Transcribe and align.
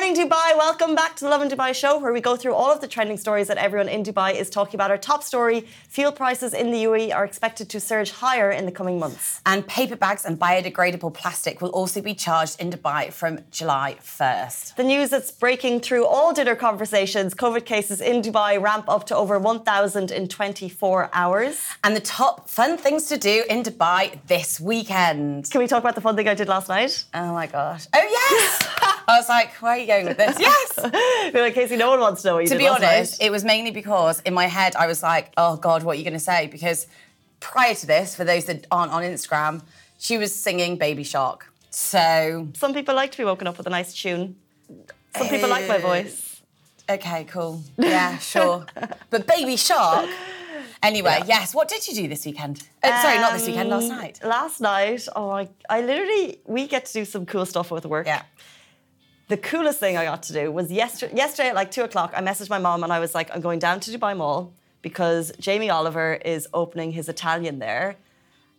morning, 0.00 0.14
Dubai. 0.14 0.56
Welcome 0.56 0.94
back 0.94 1.16
to 1.16 1.24
the 1.24 1.30
Lovin 1.30 1.48
Dubai 1.48 1.74
show, 1.74 1.98
where 1.98 2.12
we 2.12 2.20
go 2.20 2.36
through 2.36 2.54
all 2.54 2.70
of 2.70 2.80
the 2.80 2.86
trending 2.86 3.16
stories 3.16 3.48
that 3.48 3.56
everyone 3.56 3.88
in 3.88 4.04
Dubai 4.04 4.32
is 4.32 4.48
talking 4.48 4.76
about. 4.76 4.92
Our 4.92 4.96
top 4.96 5.24
story 5.24 5.66
fuel 5.88 6.12
prices 6.12 6.54
in 6.54 6.70
the 6.70 6.84
UAE 6.84 7.12
are 7.12 7.24
expected 7.24 7.68
to 7.70 7.80
surge 7.80 8.12
higher 8.12 8.48
in 8.52 8.64
the 8.64 8.70
coming 8.70 9.00
months. 9.00 9.40
And 9.44 9.66
paper 9.66 9.96
bags 9.96 10.24
and 10.24 10.38
biodegradable 10.38 11.12
plastic 11.14 11.60
will 11.60 11.70
also 11.70 12.00
be 12.00 12.14
charged 12.14 12.60
in 12.60 12.70
Dubai 12.70 13.12
from 13.12 13.40
July 13.50 13.96
1st. 14.00 14.76
The 14.76 14.84
news 14.84 15.10
that's 15.10 15.32
breaking 15.32 15.80
through 15.80 16.06
all 16.06 16.32
dinner 16.32 16.54
conversations 16.54 17.34
COVID 17.34 17.64
cases 17.64 18.00
in 18.00 18.22
Dubai 18.22 18.62
ramp 18.62 18.84
up 18.88 19.04
to 19.06 19.16
over 19.16 19.36
1,000 19.36 20.12
in 20.12 20.28
24 20.28 21.10
hours. 21.12 21.58
And 21.82 21.96
the 21.96 22.00
top 22.00 22.48
fun 22.48 22.76
things 22.76 23.08
to 23.08 23.18
do 23.18 23.42
in 23.50 23.64
Dubai 23.64 24.20
this 24.28 24.60
weekend. 24.60 25.50
Can 25.50 25.60
we 25.60 25.66
talk 25.66 25.82
about 25.82 25.96
the 25.96 26.00
fun 26.00 26.14
thing 26.14 26.28
I 26.28 26.34
did 26.34 26.46
last 26.46 26.68
night? 26.68 27.04
Oh 27.14 27.32
my 27.32 27.48
gosh. 27.48 27.88
Oh, 27.92 27.98
yes! 28.00 28.94
I 29.08 29.16
was 29.18 29.28
like, 29.28 29.50
where 29.62 29.72
are 29.72 29.78
you 29.78 29.86
going 29.86 30.06
with 30.06 30.18
this? 30.18 30.38
Yes! 30.48 31.32
You're 31.32 31.42
like, 31.42 31.54
Casey, 31.54 31.76
no 31.76 31.90
one 31.90 32.00
wants 32.00 32.22
to 32.22 32.28
know 32.28 32.34
what 32.34 32.40
you 32.44 32.48
to 32.48 32.54
did 32.54 32.58
To 32.58 32.64
be 32.64 32.68
honest, 32.68 33.20
night. 33.20 33.26
it 33.26 33.30
was 33.30 33.42
mainly 33.44 33.70
because 33.70 34.20
in 34.20 34.34
my 34.34 34.46
head 34.46 34.76
I 34.76 34.86
was 34.86 35.02
like, 35.02 35.32
oh 35.36 35.56
God, 35.56 35.82
what 35.82 35.92
are 35.92 35.98
you 35.98 36.04
going 36.04 36.12
to 36.14 36.20
say? 36.20 36.46
Because 36.46 36.86
prior 37.40 37.74
to 37.74 37.86
this, 37.86 38.14
for 38.14 38.24
those 38.24 38.44
that 38.44 38.66
aren't 38.70 38.92
on 38.92 39.02
Instagram, 39.02 39.62
she 39.98 40.18
was 40.18 40.34
singing 40.34 40.76
Baby 40.76 41.04
Shark. 41.04 41.50
So, 41.70 42.48
Some 42.54 42.74
people 42.74 42.94
like 42.94 43.10
to 43.12 43.18
be 43.18 43.24
woken 43.24 43.46
up 43.46 43.56
with 43.58 43.66
a 43.66 43.70
nice 43.70 43.94
tune. 43.94 44.36
Some 45.16 45.28
people 45.28 45.48
like 45.48 45.66
my 45.68 45.76
Uh, 45.78 45.80
voice. 45.80 46.42
okay, 46.88 47.24
cool. 47.24 47.62
Yeah, 47.78 48.18
sure. 48.18 48.66
but 49.10 49.26
Baby 49.26 49.56
Shark. 49.56 50.08
Anyway, 50.82 51.22
yes. 51.26 51.54
What 51.54 51.68
did 51.68 51.86
you 51.88 51.94
do 51.94 52.08
this 52.08 52.24
weekend? 52.26 52.68
Uh, 52.82 53.02
sorry, 53.02 53.18
not 53.18 53.32
this 53.32 53.46
weekend. 53.46 53.68
Last 53.70 53.84
Um, 53.90 53.96
night. 53.98 54.20
Last 54.22 54.60
night, 54.60 55.08
oh, 55.16 55.30
I, 55.30 55.48
I 55.68 55.80
literally, 55.80 56.40
we 56.46 56.66
get 56.68 56.84
to 56.86 56.92
do 56.92 57.04
some 57.04 57.26
cool 57.26 57.46
stuff 57.46 57.70
with 57.70 57.84
work. 57.86 58.06
Yeah. 58.06 58.22
The 59.28 59.36
coolest 59.36 59.78
thing 59.78 59.98
I 59.98 60.04
got 60.04 60.22
to 60.24 60.32
do 60.32 60.50
was 60.50 60.72
yesterday, 60.72 61.14
yesterday 61.14 61.50
at 61.50 61.54
like 61.54 61.70
two 61.70 61.82
o'clock, 61.82 62.12
I 62.16 62.22
messaged 62.22 62.48
my 62.48 62.58
mom 62.58 62.82
and 62.82 62.90
I 62.90 62.98
was 62.98 63.14
like, 63.14 63.30
I'm 63.34 63.42
going 63.42 63.58
down 63.58 63.78
to 63.80 63.90
Dubai 63.90 64.16
Mall 64.16 64.54
because 64.80 65.32
Jamie 65.38 65.68
Oliver 65.68 66.14
is 66.14 66.48
opening 66.54 66.92
his 66.92 67.10
Italian 67.10 67.58
there. 67.58 67.96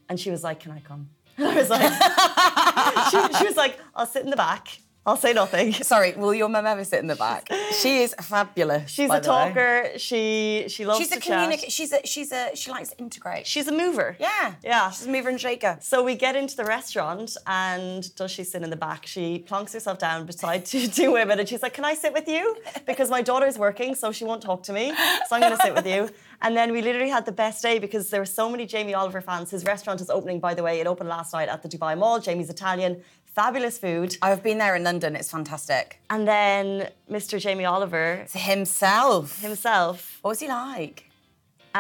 And 0.09 0.19
she 0.19 0.29
was 0.29 0.43
like, 0.43 0.59
Can 0.59 0.71
I 0.71 0.79
come? 0.79 1.09
I 1.39 1.55
was 1.55 1.69
like, 1.71 1.81
she, 3.31 3.37
she 3.39 3.45
was 3.45 3.57
like, 3.57 3.79
I'll 3.95 4.05
sit 4.05 4.23
in 4.23 4.29
the 4.29 4.35
back. 4.35 4.79
I'll 5.05 5.17
say 5.17 5.33
nothing. 5.33 5.73
Sorry, 5.93 6.13
will 6.13 6.33
your 6.33 6.49
mum 6.49 6.65
ever 6.65 6.83
sit 6.83 6.99
in 6.99 7.07
the 7.07 7.15
back? 7.15 7.49
She 7.81 8.03
is 8.03 8.13
fabulous. 8.21 8.91
She's 8.91 9.05
a 9.09 9.13
the 9.13 9.13
way. 9.15 9.21
talker. 9.21 9.87
She 9.97 10.65
she 10.67 10.85
loves 10.85 10.99
She's 10.99 11.09
to 11.09 11.17
a 11.17 11.21
communicator. 11.21 11.71
She's 11.71 11.91
a 11.93 12.05
she's 12.05 12.31
a 12.31 12.55
she 12.55 12.69
likes 12.69 12.89
to 12.89 12.97
integrate. 12.97 13.47
She's 13.47 13.67
a 13.67 13.71
mover. 13.71 14.17
yeah, 14.19 14.53
Yeah. 14.63 14.91
She's 14.91 15.07
a 15.07 15.09
mover 15.09 15.29
and 15.29 15.39
shaker. 15.39 15.77
So 15.81 16.03
we 16.03 16.15
get 16.15 16.35
into 16.35 16.55
the 16.55 16.65
restaurant, 16.65 17.37
and 17.47 18.13
does 18.15 18.31
she 18.31 18.43
sit 18.43 18.61
in 18.61 18.69
the 18.69 18.75
back? 18.75 19.05
She 19.05 19.43
plonks 19.47 19.73
herself 19.73 19.97
down 19.99 20.25
beside 20.25 20.65
two, 20.65 20.87
two 20.99 21.11
women, 21.11 21.39
and 21.39 21.47
she's 21.47 21.63
like, 21.63 21.73
"Can 21.73 21.85
I 21.85 21.95
sit 21.95 22.13
with 22.13 22.27
you?" 22.27 22.57
Because 22.85 23.09
my 23.09 23.21
daughter's 23.21 23.57
working, 23.57 23.95
so 23.95 24.11
she 24.11 24.25
won't 24.25 24.41
talk 24.41 24.63
to 24.63 24.73
me. 24.73 24.93
So 25.27 25.35
I'm 25.35 25.41
going 25.41 25.55
to 25.57 25.63
sit 25.63 25.73
with 25.73 25.87
you. 25.87 26.09
And 26.41 26.55
then 26.55 26.71
we 26.71 26.81
literally 26.81 27.09
had 27.09 27.25
the 27.25 27.33
best 27.33 27.61
day 27.61 27.79
because 27.79 28.09
there 28.11 28.21
were 28.21 28.25
so 28.25 28.49
many 28.49 28.65
Jamie 28.65 28.93
Oliver 28.93 29.19
fans. 29.19 29.51
His 29.51 29.65
restaurant 29.65 29.99
is 29.99 30.09
opening, 30.09 30.39
by 30.39 30.53
the 30.53 30.63
way. 30.63 30.79
It 30.79 30.87
opened 30.87 31.09
last 31.09 31.33
night 31.33 31.49
at 31.49 31.63
the 31.63 31.67
Dubai 31.67 31.97
Mall. 31.97 32.21
Jamie's 32.21 32.49
Italian, 32.49 33.01
fabulous 33.43 33.77
food. 33.85 34.09
I've 34.21 34.43
been 34.43 34.57
there 34.63 34.75
in 34.75 34.83
London. 34.83 35.15
It's 35.15 35.31
fantastic. 35.37 35.85
And 36.09 36.27
then 36.27 36.89
Mr. 37.09 37.39
Jamie 37.39 37.63
Oliver 37.75 38.07
It's 38.23 38.33
himself. 38.33 39.25
himself, 39.41 39.97
What 40.21 40.31
was 40.33 40.39
he 40.41 40.49
like? 40.49 40.97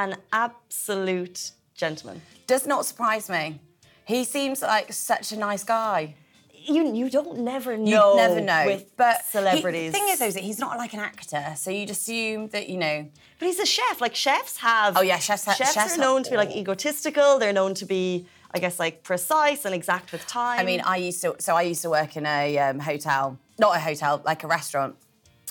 an 0.03 0.15
absolute 0.31 1.51
gentleman. 1.75 2.21
Does 2.47 2.65
not 2.65 2.85
surprise 2.85 3.25
me. 3.29 3.59
He 4.05 4.23
seems 4.23 4.61
like 4.61 4.87
such 4.93 5.31
a 5.35 5.37
nice 5.47 5.63
guy. 5.77 6.15
You 6.75 6.81
you 6.99 7.09
don't 7.17 7.39
never 7.51 7.71
You 7.73 7.95
know. 7.95 8.09
never 8.15 8.39
know. 8.51 8.63
with 8.71 8.83
but 9.03 9.15
he- 9.17 9.31
celebrities. 9.37 9.91
the 9.91 9.97
thing 9.97 10.07
is, 10.09 10.19
though, 10.19 10.25
is 10.31 10.35
that 10.37 10.43
he's 10.49 10.59
not 10.65 10.77
like 10.83 10.93
an 10.93 10.99
actor, 11.11 11.43
so 11.61 11.67
you'd 11.71 11.89
assume 11.97 12.41
that 12.53 12.65
you 12.71 12.77
know. 12.85 12.97
But 13.37 13.45
he's 13.49 13.59
a 13.59 13.65
chef. 13.77 13.95
Like 14.05 14.15
chefs 14.25 14.55
have. 14.69 14.91
Oh, 14.97 15.01
yeah, 15.11 15.19
chefs 15.27 15.45
ha- 15.45 15.53
Chefs, 15.59 15.73
chefs 15.73 15.93
are 15.93 15.99
are- 16.01 16.05
known 16.05 16.19
to 16.25 16.29
be 16.33 16.37
like 16.43 16.51
egotistical. 16.61 17.29
They're 17.41 17.57
known 17.61 17.73
to 17.81 17.85
be, 17.95 18.05
I 18.51 18.59
guess, 18.59 18.79
like 18.79 19.03
precise 19.03 19.65
and 19.65 19.75
exact 19.75 20.11
with 20.11 20.25
time. 20.27 20.59
I 20.59 20.63
mean, 20.63 20.81
I 20.81 20.97
used 20.97 21.21
to. 21.21 21.35
So 21.39 21.55
I 21.55 21.63
used 21.63 21.81
to 21.83 21.89
work 21.89 22.17
in 22.17 22.25
a 22.25 22.57
um, 22.57 22.79
hotel, 22.79 23.37
not 23.59 23.75
a 23.75 23.79
hotel, 23.79 24.21
like 24.25 24.43
a 24.43 24.47
restaurant. 24.47 24.95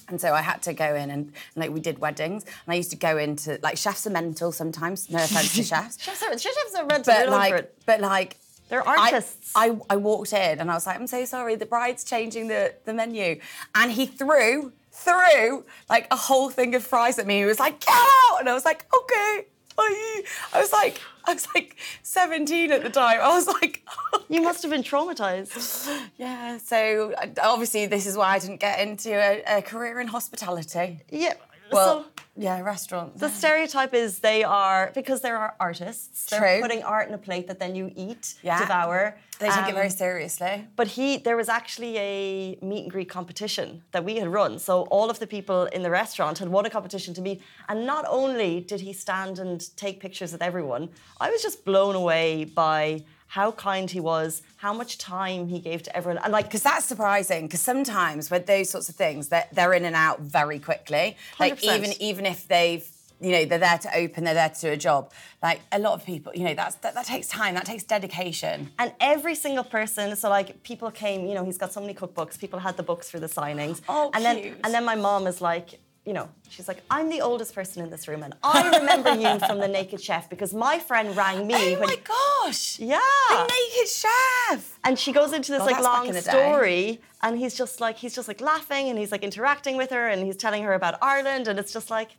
And 0.09 0.20
so 0.20 0.32
I 0.32 0.41
had 0.41 0.62
to 0.62 0.72
go 0.72 0.94
in 0.94 1.10
and, 1.10 1.26
and 1.26 1.32
like 1.56 1.70
we 1.70 1.81
did 1.81 1.98
weddings, 1.98 2.44
and 2.44 2.72
I 2.72 2.75
used 2.75 2.91
to 2.91 2.97
go 2.97 3.19
into 3.19 3.59
like 3.62 3.76
chefs 3.76 4.06
are 4.06 4.10
mental 4.10 4.53
sometimes. 4.53 5.10
No 5.10 5.22
offense 5.22 5.54
to 5.54 5.62
chefs, 5.72 6.03
chefs 6.03 6.22
are 6.22 6.38
chefs 6.38 6.75
are 6.76 6.86
red. 6.86 7.04
but 7.04 7.28
like, 7.28 7.75
but 7.86 8.00
like. 8.00 8.36
They're 8.69 8.86
I- 8.86 9.12
artists. 9.12 9.53
I, 9.56 9.78
I 9.88 9.97
walked 9.97 10.34
in 10.34 10.59
and 10.59 10.70
I 10.70 10.75
was 10.75 10.86
like, 10.86 10.97
I'm 10.97 11.06
so 11.06 11.25
sorry, 11.25 11.54
the 11.54 11.65
bride's 11.65 12.04
changing 12.04 12.48
the, 12.48 12.75
the 12.84 12.92
menu. 12.92 13.41
And 13.75 13.91
he 13.91 14.04
threw, 14.04 14.72
threw 14.92 15.65
like 15.88 16.06
a 16.10 16.16
whole 16.16 16.50
thing 16.50 16.75
of 16.75 16.84
fries 16.84 17.19
at 17.19 17.26
me. 17.26 17.38
He 17.38 17.44
was 17.47 17.59
like, 17.59 17.80
get 17.80 17.94
out! 17.94 18.41
And 18.41 18.48
I 18.48 18.53
was 18.53 18.66
like, 18.66 18.84
okay. 18.94 19.47
Bye." 19.78 20.22
I 20.55 20.61
was 20.61 20.72
like, 20.72 21.00
I 21.28 21.34
was 21.34 21.47
like 21.55 21.77
17 22.03 22.72
at 22.72 22.83
the 22.83 22.91
time. 22.91 23.21
I 23.21 23.28
was 23.28 23.47
like, 23.47 23.84
you 24.28 24.43
must 24.43 24.62
have 24.62 24.71
been 24.71 24.83
traumatized. 24.83 25.89
yeah. 26.16 26.59
So 26.59 27.12
uh, 27.22 27.27
obviously, 27.43 27.87
this 27.87 28.06
is 28.06 28.16
why 28.16 28.34
I 28.34 28.39
didn't 28.39 28.61
get 28.61 28.81
into 28.81 29.11
a, 29.12 29.59
a 29.59 29.62
career 29.62 30.00
in 30.00 30.09
hospitality. 30.09 31.00
Yeah. 31.11 31.34
Well, 31.72 32.02
so 32.04 32.22
yeah, 32.36 32.60
restaurants. 32.60 33.20
the 33.20 33.28
stereotype 33.28 33.94
is 33.94 34.20
they 34.20 34.44
are 34.44 34.90
because 34.94 35.20
they 35.22 35.30
are 35.30 35.54
artists. 35.58 36.26
They're 36.26 36.40
True. 36.40 36.60
putting 36.62 36.82
art 36.82 37.08
in 37.08 37.14
a 37.14 37.18
plate 37.18 37.46
that 37.48 37.58
then 37.58 37.74
you 37.74 37.90
eat, 37.96 38.34
Yeah. 38.42 38.60
devour. 38.60 39.18
they 39.40 39.48
take 39.48 39.66
it 39.66 39.68
Um, 39.68 39.74
very 39.74 39.90
seriously. 39.90 40.66
But 40.74 40.88
he, 40.88 41.16
there 41.18 41.36
was 41.36 41.48
actually 41.48 41.96
a 41.98 42.58
meet 42.60 42.82
and 42.82 42.90
greet 42.90 43.08
competition 43.08 43.82
that 43.92 44.04
we 44.04 44.16
had 44.16 44.26
run. 44.28 44.58
So 44.58 44.82
all 44.90 45.10
of 45.10 45.18
the 45.20 45.26
people 45.28 45.66
in 45.66 45.82
the 45.82 45.90
restaurant 45.90 46.38
had 46.38 46.48
won 46.48 46.66
a 46.66 46.70
competition 46.70 47.14
to 47.14 47.22
meet. 47.22 47.40
And 47.68 47.86
not 47.86 48.04
only 48.08 48.60
did 48.60 48.80
he 48.80 48.92
stand 48.92 49.38
and 49.38 49.60
take 49.76 50.00
pictures 50.00 50.32
with 50.32 50.42
everyone, 50.42 50.88
I 51.20 51.30
was 51.30 51.40
just 51.40 51.64
blown 51.64 51.94
away 51.94 52.44
by 52.46 53.04
how 53.28 53.53
kind 53.53 53.91
he 53.91 54.00
was, 54.00 54.43
how 54.56 54.72
much 54.72 54.99
time 54.99 55.49
he 55.49 55.59
gave 55.59 55.83
to 55.84 55.97
everyone. 55.97 56.22
And 56.25 56.33
like, 56.33 56.47
Because 56.47 56.62
that's 56.62 56.87
surprising. 56.87 57.47
Because 57.47 57.61
sometimes 57.61 58.31
with 58.31 58.47
those 58.47 58.71
sorts 58.71 58.89
of 58.89 58.94
things, 58.97 59.28
they're, 59.28 59.47
they're 59.53 59.75
in 59.75 59.84
and 59.84 59.94
out 59.94 60.21
very 60.21 60.59
quickly. 60.59 61.16
Like 61.39 61.61
100%. 61.61 61.77
even 61.77 62.03
even 62.03 62.27
if 62.27 62.49
they've 62.49 62.89
you 63.21 63.33
know 63.33 63.44
they're 63.44 63.59
there 63.59 63.78
to 63.78 63.97
open, 63.97 64.25
they're 64.25 64.34
there 64.34 64.49
to 64.49 64.61
do 64.61 64.69
a 64.71 64.77
job. 64.77 65.12
Like 65.43 65.61
a 65.72 65.78
lot 65.78 65.94
of 65.94 66.05
people, 66.06 66.33
you 66.34 66.44
know, 66.44 66.55
that's 66.55 66.77
that, 66.77 66.94
that 66.94 67.06
takes 67.06 67.28
time. 67.28 67.55
That 67.55 67.66
takes 67.66 67.83
dedication. 67.83 68.71
and 68.78 68.93
every 69.00 69.34
single 69.34 69.65
person, 69.65 70.15
so 70.16 70.28
like 70.28 70.62
people 70.62 70.91
came, 70.91 71.27
you 71.27 71.34
know, 71.34 71.45
he's 71.45 71.59
got 71.59 71.72
so 71.72 71.81
many 71.81 71.95
cookbooks. 71.95 72.39
People 72.39 72.60
had 72.60 72.77
the 72.77 72.83
books 72.83 73.10
for 73.10 73.19
the 73.19 73.27
signings. 73.27 73.81
Oh, 73.89 74.10
and 74.15 74.25
then 74.25 74.56
and 74.65 74.72
then 74.72 74.84
my 74.84 74.95
mom 74.95 75.27
is 75.27 75.41
like, 75.41 75.81
you 76.08 76.14
know, 76.14 76.30
she's 76.48 76.69
like, 76.69 76.82
I'm 76.91 77.10
the 77.10 77.20
oldest 77.20 77.54
person 77.54 77.84
in 77.84 77.91
this 77.91 78.08
room, 78.08 78.22
and 78.22 78.34
I 78.42 78.78
remember 78.78 79.14
you 79.14 79.38
from 79.41 79.58
the 79.58 79.69
Naked 79.69 80.00
Chef 80.00 80.30
because 80.30 80.54
my 80.54 80.78
friend 80.78 81.14
rang 81.14 81.46
me. 81.46 81.76
Oh 81.76 81.80
when, 81.80 81.88
my 81.91 81.96
gosh! 82.02 82.78
Yeah. 82.78 82.98
the 83.28 83.42
naked 83.42 83.88
chef. 83.88 84.78
And 84.84 84.98
she 84.98 85.12
goes 85.12 85.34
into 85.34 85.52
this 85.52 85.60
like 85.60 85.82
long 85.82 86.06
in 86.06 86.14
the 86.14 86.22
day. 86.22 86.30
story, 86.30 87.00
and 87.22 87.38
he's 87.38 87.54
just 87.54 87.82
like 87.82 87.98
he's 87.98 88.14
just 88.14 88.26
like 88.26 88.41
laughing, 88.41 88.88
and 88.88 88.98
he's 88.98 89.12
like 89.12 89.22
interacting 89.22 89.76
with 89.76 89.91
her, 89.91 90.08
and 90.08 90.24
he's 90.24 90.36
telling 90.36 90.62
her 90.62 90.72
about 90.72 90.94
Ireland, 91.02 91.47
and 91.47 91.58
it's 91.58 91.74
just 91.74 91.91
like 91.91 92.16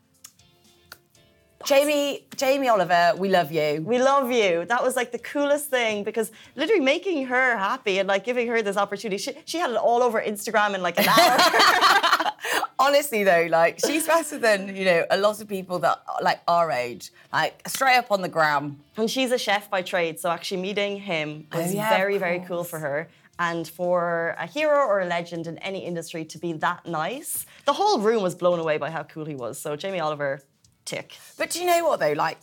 Jamie 1.66 2.28
Jamie 2.38 2.70
Oliver, 2.70 3.14
we 3.18 3.30
love 3.30 3.52
you. 3.52 3.82
we 3.86 4.00
love 4.00 4.32
you. 4.32 4.66
That 4.66 4.84
was 4.84 4.96
like 4.96 5.12
the 5.12 5.20
coolest 5.20 5.70
thing 5.70 6.04
because 6.04 6.32
literally 6.56 6.82
making 6.82 7.26
her 7.26 7.58
happy 7.58 8.00
and 8.00 8.08
like 8.08 8.24
giving 8.24 8.48
her 8.50 8.62
this 8.62 8.78
opportunity. 8.78 9.18
She, 9.18 9.34
she 9.46 9.58
had 9.58 9.72
it 9.72 9.78
all 9.78 10.04
over 10.04 10.22
Instagram 10.22 10.76
in 10.76 10.82
like 10.82 11.00
an 11.00 11.08
hour. 11.08 11.38
Honestly 12.80 13.24
though, 13.24 13.48
like 13.50 13.80
she's 13.86 14.06
better 14.08 14.38
than 14.38 14.76
you 14.76 14.86
know 14.86 15.06
a 15.10 15.18
lot 15.18 15.42
of 15.42 15.48
people 15.48 15.80
that 15.80 16.02
are, 16.08 16.22
like 16.22 16.42
our 16.48 16.72
age, 16.72 17.12
like 17.34 17.62
straight 17.68 17.98
up 17.98 18.12
on 18.12 18.22
the 18.22 18.30
gram. 18.30 18.80
and 18.98 19.10
she's 19.10 19.32
a 19.32 19.38
chef 19.38 19.70
by 19.70 19.82
trade, 19.82 20.20
so 20.20 20.30
actually 20.30 20.62
meeting 20.62 21.00
him 21.00 21.48
oh, 21.52 21.60
was 21.60 21.72
Oh, 21.72 21.76
yeah, 21.76 21.90
very 21.90 22.18
very 22.18 22.40
cool 22.40 22.64
for 22.64 22.80
her. 22.80 23.10
And 23.42 23.66
for 23.66 24.36
a 24.38 24.46
hero 24.46 24.80
or 24.86 25.00
a 25.00 25.06
legend 25.06 25.48
in 25.48 25.58
any 25.60 25.86
industry 25.86 26.26
to 26.26 26.38
be 26.38 26.52
that 26.54 26.86
nice, 26.86 27.46
the 27.64 27.72
whole 27.72 28.00
room 28.00 28.22
was 28.22 28.36
blown 28.36 28.60
away 28.60 28.78
by 28.78 28.90
how 28.92 29.04
cool 29.04 29.24
he 29.26 29.36
was. 29.36 29.58
So 29.58 29.78
Jamie 29.78 30.02
Oliver, 30.02 30.42
tick. 30.84 31.18
But 31.38 31.50
do 31.52 31.62
you 31.62 31.66
know 31.66 31.86
what 31.88 32.02
though? 32.02 32.12
Like 32.14 32.38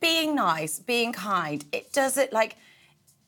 being 0.00 0.34
nice, 0.34 0.80
being 0.80 1.12
kind, 1.12 1.64
it 1.72 1.92
does 1.92 2.16
it 2.18 2.32
like 2.32 2.56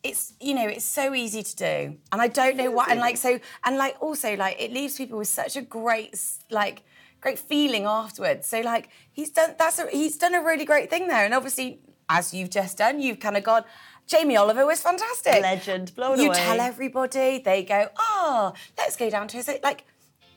it's 0.04 0.34
you 0.38 0.54
know 0.54 0.68
it's 0.68 0.84
so 0.84 1.14
easy 1.14 1.42
to 1.42 1.56
do, 1.56 1.96
and 2.12 2.22
I 2.22 2.28
don't 2.28 2.56
know 2.56 2.70
what 2.70 2.90
and 2.90 3.00
like 3.00 3.16
so 3.16 3.40
and 3.64 3.76
like 3.76 3.96
also 4.00 4.36
like 4.36 4.60
it 4.60 4.72
leaves 4.72 4.96
people 4.96 5.18
with 5.18 5.28
such 5.28 5.56
a 5.56 5.62
great 5.62 6.20
like 6.50 6.82
great 7.20 7.38
feeling 7.38 7.86
afterwards. 7.86 8.46
So 8.46 8.60
like 8.60 8.90
he's 9.10 9.30
done 9.30 9.54
that's 9.58 9.78
a, 9.78 9.88
he's 9.90 10.18
done 10.18 10.34
a 10.34 10.42
really 10.42 10.66
great 10.66 10.90
thing 10.90 11.08
there, 11.08 11.24
and 11.24 11.34
obviously 11.34 11.80
as 12.08 12.34
you've 12.34 12.50
just 12.50 12.78
done, 12.78 13.00
you've 13.00 13.18
kind 13.18 13.36
of 13.36 13.42
gone. 13.42 13.64
Jamie 14.06 14.36
Oliver 14.36 14.66
was 14.66 14.82
fantastic. 14.82 15.40
Legend, 15.40 15.94
blown 15.94 16.20
you 16.20 16.26
away. 16.26 16.36
tell 16.36 16.60
everybody, 16.60 17.38
they 17.38 17.64
go, 17.64 17.88
oh, 17.98 18.52
let's 18.76 18.96
go 18.96 19.08
down 19.08 19.26
to 19.28 19.38
his 19.38 19.50
like 19.62 19.84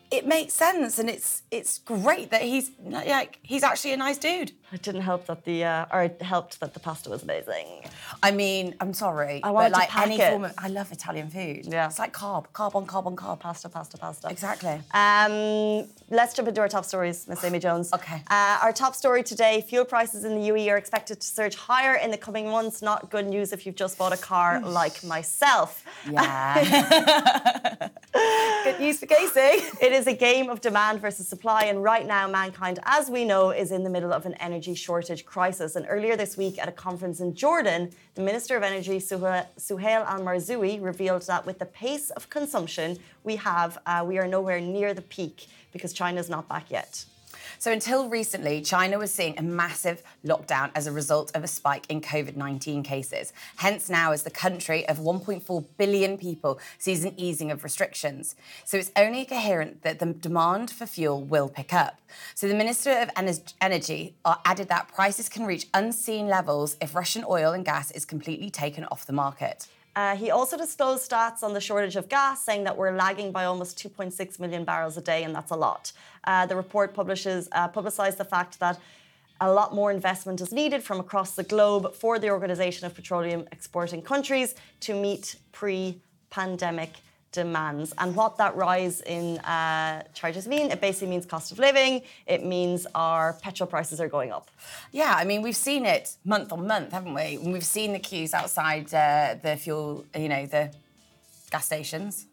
it 0.10 0.26
makes 0.26 0.54
sense, 0.54 1.00
and 1.00 1.10
it's 1.10 1.44
it's 1.52 1.80
great 1.80 2.30
that 2.32 2.42
he's 2.42 2.72
like 2.86 3.40
he's 3.44 3.64
actually 3.64 3.94
a 3.94 3.98
nice 3.98 4.18
dude. 4.18 4.52
It 4.72 4.82
didn't 4.82 5.02
help 5.02 5.28
that 5.28 5.46
the 5.46 5.64
uh, 5.64 5.86
or 5.92 6.04
it 6.04 6.22
helped 6.22 6.60
that 6.60 6.74
the 6.74 6.80
pasta 6.80 7.10
was 7.10 7.24
amazing. 7.24 7.84
I 8.22 8.32
mean, 8.32 8.76
I'm 8.82 8.94
sorry, 8.94 9.42
I 9.44 9.50
to 9.50 9.54
like 9.54 9.90
pack 9.90 10.06
any 10.06 10.20
it. 10.20 10.30
form 10.30 10.46
of, 10.46 10.54
I 10.58 10.68
love 10.68 10.92
Italian 10.92 11.30
food. 11.30 11.66
Yeah. 11.68 11.88
it's 11.88 12.00
like 12.00 12.14
carb, 12.14 12.48
carb 12.54 12.76
on 12.76 12.86
carb 12.86 13.06
on 13.06 13.16
carb. 13.16 13.40
Pasta, 13.40 13.70
pasta, 13.70 13.98
pasta. 13.98 14.30
Exactly. 14.30 14.80
Um, 14.92 15.88
let's 16.10 16.34
jump 16.34 16.48
into 16.48 16.62
our 16.62 16.68
top 16.68 16.86
stories, 16.86 17.28
Miss 17.28 17.44
Amy 17.44 17.60
Jones. 17.60 17.94
Okay. 17.94 18.22
Uh, 18.30 18.60
our 18.62 18.74
top 18.74 18.96
story 18.96 19.24
today: 19.24 19.66
fuel 19.68 19.86
prices 19.86 20.24
in 20.26 20.36
the 20.36 20.50
UAE 20.50 20.70
are 20.72 20.78
expected 20.78 21.22
to 21.22 21.28
surge 21.28 21.56
higher 21.56 21.96
in 21.96 22.12
the 22.12 22.18
coming 22.18 22.50
months. 22.50 22.82
Not 22.82 23.10
good 23.10 23.28
news 23.28 23.54
if 23.54 23.66
you've 23.66 23.76
just 23.76 23.98
bought 23.98 24.14
a 24.14 24.18
car 24.18 24.60
like 24.66 25.04
myself. 25.04 25.84
Yeah. 26.10 27.90
Good 28.64 28.80
news 28.80 29.00
for 29.00 29.06
Casey. 29.06 29.64
It 29.80 29.94
is 29.98 30.06
a 30.06 30.14
game 30.14 30.48
of 30.48 30.62
demand 30.62 31.02
versus 31.02 31.28
supply, 31.28 31.64
and 31.64 31.84
right 31.84 32.06
now, 32.06 32.28
mankind, 32.28 32.80
as 32.84 33.10
we 33.10 33.26
know, 33.26 33.50
is 33.50 33.72
in 33.72 33.84
the 33.84 33.90
middle 33.90 34.14
of 34.14 34.28
an 34.28 34.36
energy 34.36 34.76
shortage 34.76 35.26
crisis. 35.26 35.76
And 35.76 35.88
earlier 35.90 36.16
this 36.16 36.38
week, 36.38 36.60
at 36.60 36.70
a 36.70 36.72
conference 36.72 37.20
in 37.20 37.34
Jordan, 37.34 37.92
the 38.14 38.22
Minister 38.22 38.56
of 38.56 38.62
Energy, 38.62 39.00
Suha- 39.00 39.48
Suhail 39.58 40.06
Al 40.06 40.22
Mazrouei, 40.22 40.80
revealed 40.82 41.24
that 41.24 41.48
with 41.48 41.58
the 41.58 41.66
pace 41.66 42.12
of 42.12 42.30
consumption 42.30 43.00
we 43.24 43.38
have, 43.38 43.80
uh, 43.88 44.04
we 44.08 44.20
are 44.20 44.28
nowhere 44.28 44.62
near 44.62 44.94
the 44.94 45.02
peak 45.02 45.48
because 45.74 45.94
China 45.94 46.20
is 46.20 46.30
not 46.30 46.48
back 46.48 46.70
yet. 46.70 47.04
So, 47.60 47.72
until 47.72 48.10
recently, 48.10 48.62
China 48.62 48.98
was 48.98 49.14
seeing 49.14 49.38
a 49.38 49.42
massive 49.42 50.04
lockdown 50.26 50.72
as 50.76 50.88
a 50.88 50.92
result 50.92 51.32
of 51.36 51.44
a 51.44 51.48
spike 51.48 51.86
in 51.90 52.02
COVID 52.02 52.36
19 52.36 52.84
cases. 52.84 53.34
Hence, 53.58 53.90
now, 53.90 54.12
as 54.12 54.24
the 54.24 54.32
country 54.32 54.88
of 54.88 54.98
1.4 54.98 55.66
billion 55.78 56.18
people 56.18 56.60
sees 56.78 57.04
an 57.04 57.14
easing 57.18 57.52
of 57.52 57.64
restrictions. 57.64 58.36
So, 58.66 58.78
it's 58.78 58.92
only 58.96 59.26
coherent 59.26 59.84
that 59.84 60.00
the 60.00 60.14
demand 60.14 60.72
for 60.72 60.86
fuel 60.86 61.22
will 61.24 61.50
pick 61.50 61.74
up. 61.74 62.00
So, 62.36 62.48
the 62.48 62.56
Minister 62.56 62.92
of 62.92 63.10
Energy 63.62 64.16
uh, 64.26 64.36
added 64.46 64.70
that 64.70 64.88
prices 64.88 65.30
can 65.30 65.46
reach 65.46 65.68
unseen 65.74 66.28
levels 66.28 66.78
if 66.82 66.96
Russian 66.96 67.24
oil 67.28 67.54
and 67.54 67.66
gas 67.66 67.92
is 67.92 68.06
completely 68.06 68.50
taken 68.50 68.86
off 68.86 69.06
the 69.06 69.14
market. 69.14 69.68
Uh, 69.98 70.16
he 70.16 70.30
also 70.30 70.56
disclosed 70.56 71.10
stats 71.10 71.42
on 71.42 71.54
the 71.54 71.60
shortage 71.60 71.96
of 71.96 72.08
gas, 72.08 72.46
saying 72.46 72.64
that 72.64 72.78
we're 72.78 72.92
lagging 72.92 73.32
by 73.32 73.46
almost 73.46 73.80
2.6 73.80 74.40
million 74.40 74.64
barrels 74.64 74.96
a 74.96 75.02
day, 75.02 75.24
and 75.24 75.34
that's 75.34 75.50
a 75.50 75.56
lot. 75.56 75.92
Uh, 76.26 76.46
the 76.46 76.56
report 76.56 76.94
publishes 76.94 77.50
uh, 77.54 77.68
publicised 77.68 78.20
the 78.20 78.24
fact 78.24 78.60
that 78.60 78.80
a 79.42 79.52
lot 79.52 79.74
more 79.74 79.90
investment 79.90 80.40
is 80.40 80.52
needed 80.52 80.84
from 80.84 81.00
across 81.00 81.34
the 81.34 81.42
globe 81.42 81.96
for 81.96 82.20
the 82.20 82.30
Organisation 82.30 82.86
of 82.86 82.94
Petroleum 82.94 83.48
Exporting 83.52 84.04
Countries 84.04 84.54
to 84.82 84.94
meet 84.94 85.38
pre-pandemic 85.52 86.92
demands. 87.44 87.94
And 88.02 88.16
what 88.16 88.38
that 88.38 88.54
rise 88.56 89.02
in 89.02 89.38
uh, 89.40 90.04
charges 90.14 90.48
mean, 90.48 90.66
it 90.72 90.80
basically 90.82 91.10
means 91.14 91.26
cost 91.26 91.52
of 91.54 91.60
living. 91.60 92.02
It 92.26 92.42
means 92.44 92.88
our 92.96 93.34
petrol 93.46 93.68
prices 93.68 94.02
are 94.04 94.12
going 94.18 94.32
up. 94.32 94.48
Yeah, 94.92 95.14
I 95.22 95.24
mean, 95.30 95.42
we've 95.42 95.62
seen 95.70 95.86
it 95.86 96.06
month 96.26 96.52
on 96.52 96.66
month, 96.66 96.92
haven't 96.98 97.14
we? 97.14 97.28
And 97.42 97.54
we've 97.54 97.72
seen 97.78 97.94
the 97.94 98.04
queues 98.10 98.34
outside 98.34 98.86
uh, 98.94 99.36
the 99.46 99.56
fuel, 99.56 100.06
you 100.16 100.30
know, 100.34 100.46
the 100.46 100.64
gas 101.52 101.66
stations. 101.66 102.26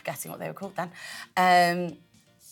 Forgetting 0.00 0.30
what 0.30 0.40
they 0.40 0.48
were 0.48 0.58
called 0.60 0.76
then. 0.80 0.90
Um, 1.36 1.96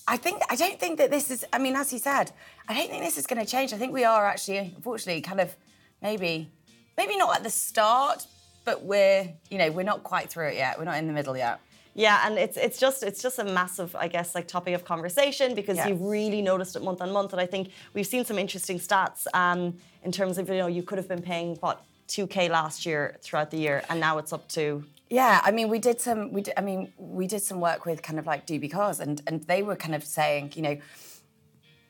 I 0.07 0.17
think 0.25 0.43
I 0.49 0.57
don't 0.63 0.79
think 0.79 0.99
that 1.01 1.11
this 1.11 1.31
is. 1.31 1.45
I 1.53 1.59
mean, 1.59 1.77
as 1.83 1.91
he 1.91 1.99
said, 1.99 2.27
I 2.69 2.75
don't 2.75 2.91
think 2.91 3.03
this 3.03 3.19
is 3.19 3.27
going 3.27 3.45
to 3.45 3.51
change. 3.55 3.73
I 3.73 3.79
think 3.81 3.93
we 3.93 4.05
are 4.05 4.25
actually, 4.33 4.59
unfortunately, 4.77 5.23
kind 5.23 5.41
of 5.41 5.57
maybe, 6.01 6.51
maybe 6.97 7.17
not 7.17 7.31
at 7.37 7.43
the 7.43 7.51
start, 7.51 8.27
but 8.65 8.85
we're, 8.85 9.21
you 9.51 9.59
know, 9.59 9.71
we're 9.77 9.91
not 9.93 10.01
quite 10.05 10.29
through 10.31 10.49
it 10.53 10.57
yet. 10.57 10.79
We're 10.79 10.85
not 10.85 10.99
in 10.99 11.07
the 11.07 11.13
middle 11.13 11.37
yet. 11.37 11.59
Yeah, 11.99 12.23
and 12.25 12.39
it's 12.39 12.57
it's 12.57 12.79
just 12.79 13.03
it's 13.03 13.21
just 13.21 13.41
a 13.41 13.45
massive, 13.45 13.97
I 13.97 14.07
guess, 14.07 14.29
like 14.37 14.47
topic 14.47 14.75
of 14.75 14.85
conversation 14.85 15.57
because 15.57 15.79
Yeah. 15.79 15.89
you've 15.89 16.01
really 16.01 16.43
noticed 16.43 16.77
it 16.77 16.83
month 16.89 17.01
on 17.03 17.11
month, 17.11 17.33
and 17.33 17.41
I 17.41 17.47
think 17.47 17.71
we've 17.93 18.07
seen 18.07 18.25
some 18.25 18.39
interesting 18.39 18.79
stats 18.79 19.27
um, 19.35 19.77
in 20.05 20.13
terms 20.13 20.39
of 20.39 20.49
you 20.49 20.59
know 20.63 20.69
you 20.69 20.85
could 20.85 20.99
have 21.03 21.09
been 21.09 21.23
paying 21.23 21.57
what 21.57 21.77
two 22.07 22.29
k 22.29 22.49
last 22.49 22.87
year 22.87 23.17
throughout 23.25 23.51
the 23.51 23.59
year, 23.59 23.83
and 23.89 23.99
now 23.99 24.19
it's 24.19 24.33
up 24.33 24.47
to 24.51 24.85
Yeah, 25.11 25.41
I 25.43 25.51
mean, 25.51 25.69
we 25.75 25.81
did 25.89 26.01
some. 26.01 26.21
We 26.33 26.41
did, 26.43 26.55
I 26.57 26.61
mean, 26.61 26.93
we 26.99 27.27
did 27.27 27.43
some 27.43 27.59
work 27.69 27.81
with 27.89 27.99
kind 28.09 28.19
of 28.21 28.27
like 28.33 28.47
DubiCars, 28.47 29.01
and 29.01 29.21
and 29.27 29.37
they 29.53 29.63
were 29.69 29.77
kind 29.85 29.95
of 29.99 30.05
saying, 30.05 30.53
you 30.55 30.63
know, 30.67 30.77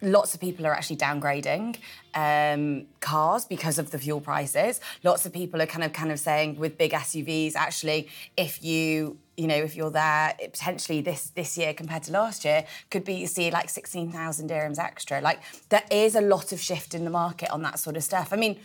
lots 0.00 0.32
of 0.34 0.40
people 0.40 0.66
are 0.68 0.74
actually 0.78 0.96
downgrading 1.06 1.76
um, 2.14 2.86
cars 3.00 3.44
because 3.44 3.78
of 3.82 3.90
the 3.90 3.98
fuel 3.98 4.20
prices. 4.22 4.80
Lots 5.02 5.26
of 5.26 5.32
people 5.34 5.60
are 5.60 5.66
kind 5.74 5.84
of 5.84 5.92
kind 5.92 6.10
of 6.14 6.18
saying 6.18 6.58
with 6.62 6.78
big 6.78 6.92
SUVs, 6.92 7.54
actually, 7.56 8.08
if 8.36 8.64
you 8.64 9.18
you 9.38 9.46
know 9.46 9.54
if 9.68 9.76
you're 9.76 9.90
there 9.90 10.34
it 10.40 10.52
potentially 10.52 11.00
this 11.00 11.30
this 11.40 11.56
year 11.56 11.72
compared 11.72 12.02
to 12.02 12.12
last 12.12 12.44
year 12.44 12.64
could 12.90 13.04
be 13.04 13.14
you 13.14 13.26
see 13.26 13.50
like 13.50 13.68
16,000 13.70 14.50
dirhams 14.50 14.78
extra 14.78 15.20
like 15.20 15.38
there 15.68 15.84
is 15.90 16.14
a 16.16 16.20
lot 16.20 16.52
of 16.52 16.60
shift 16.60 16.92
in 16.92 17.04
the 17.04 17.10
market 17.10 17.48
on 17.50 17.62
that 17.62 17.78
sort 17.78 17.96
of 17.96 18.02
stuff 18.02 18.32
i 18.32 18.36
mean 18.36 18.58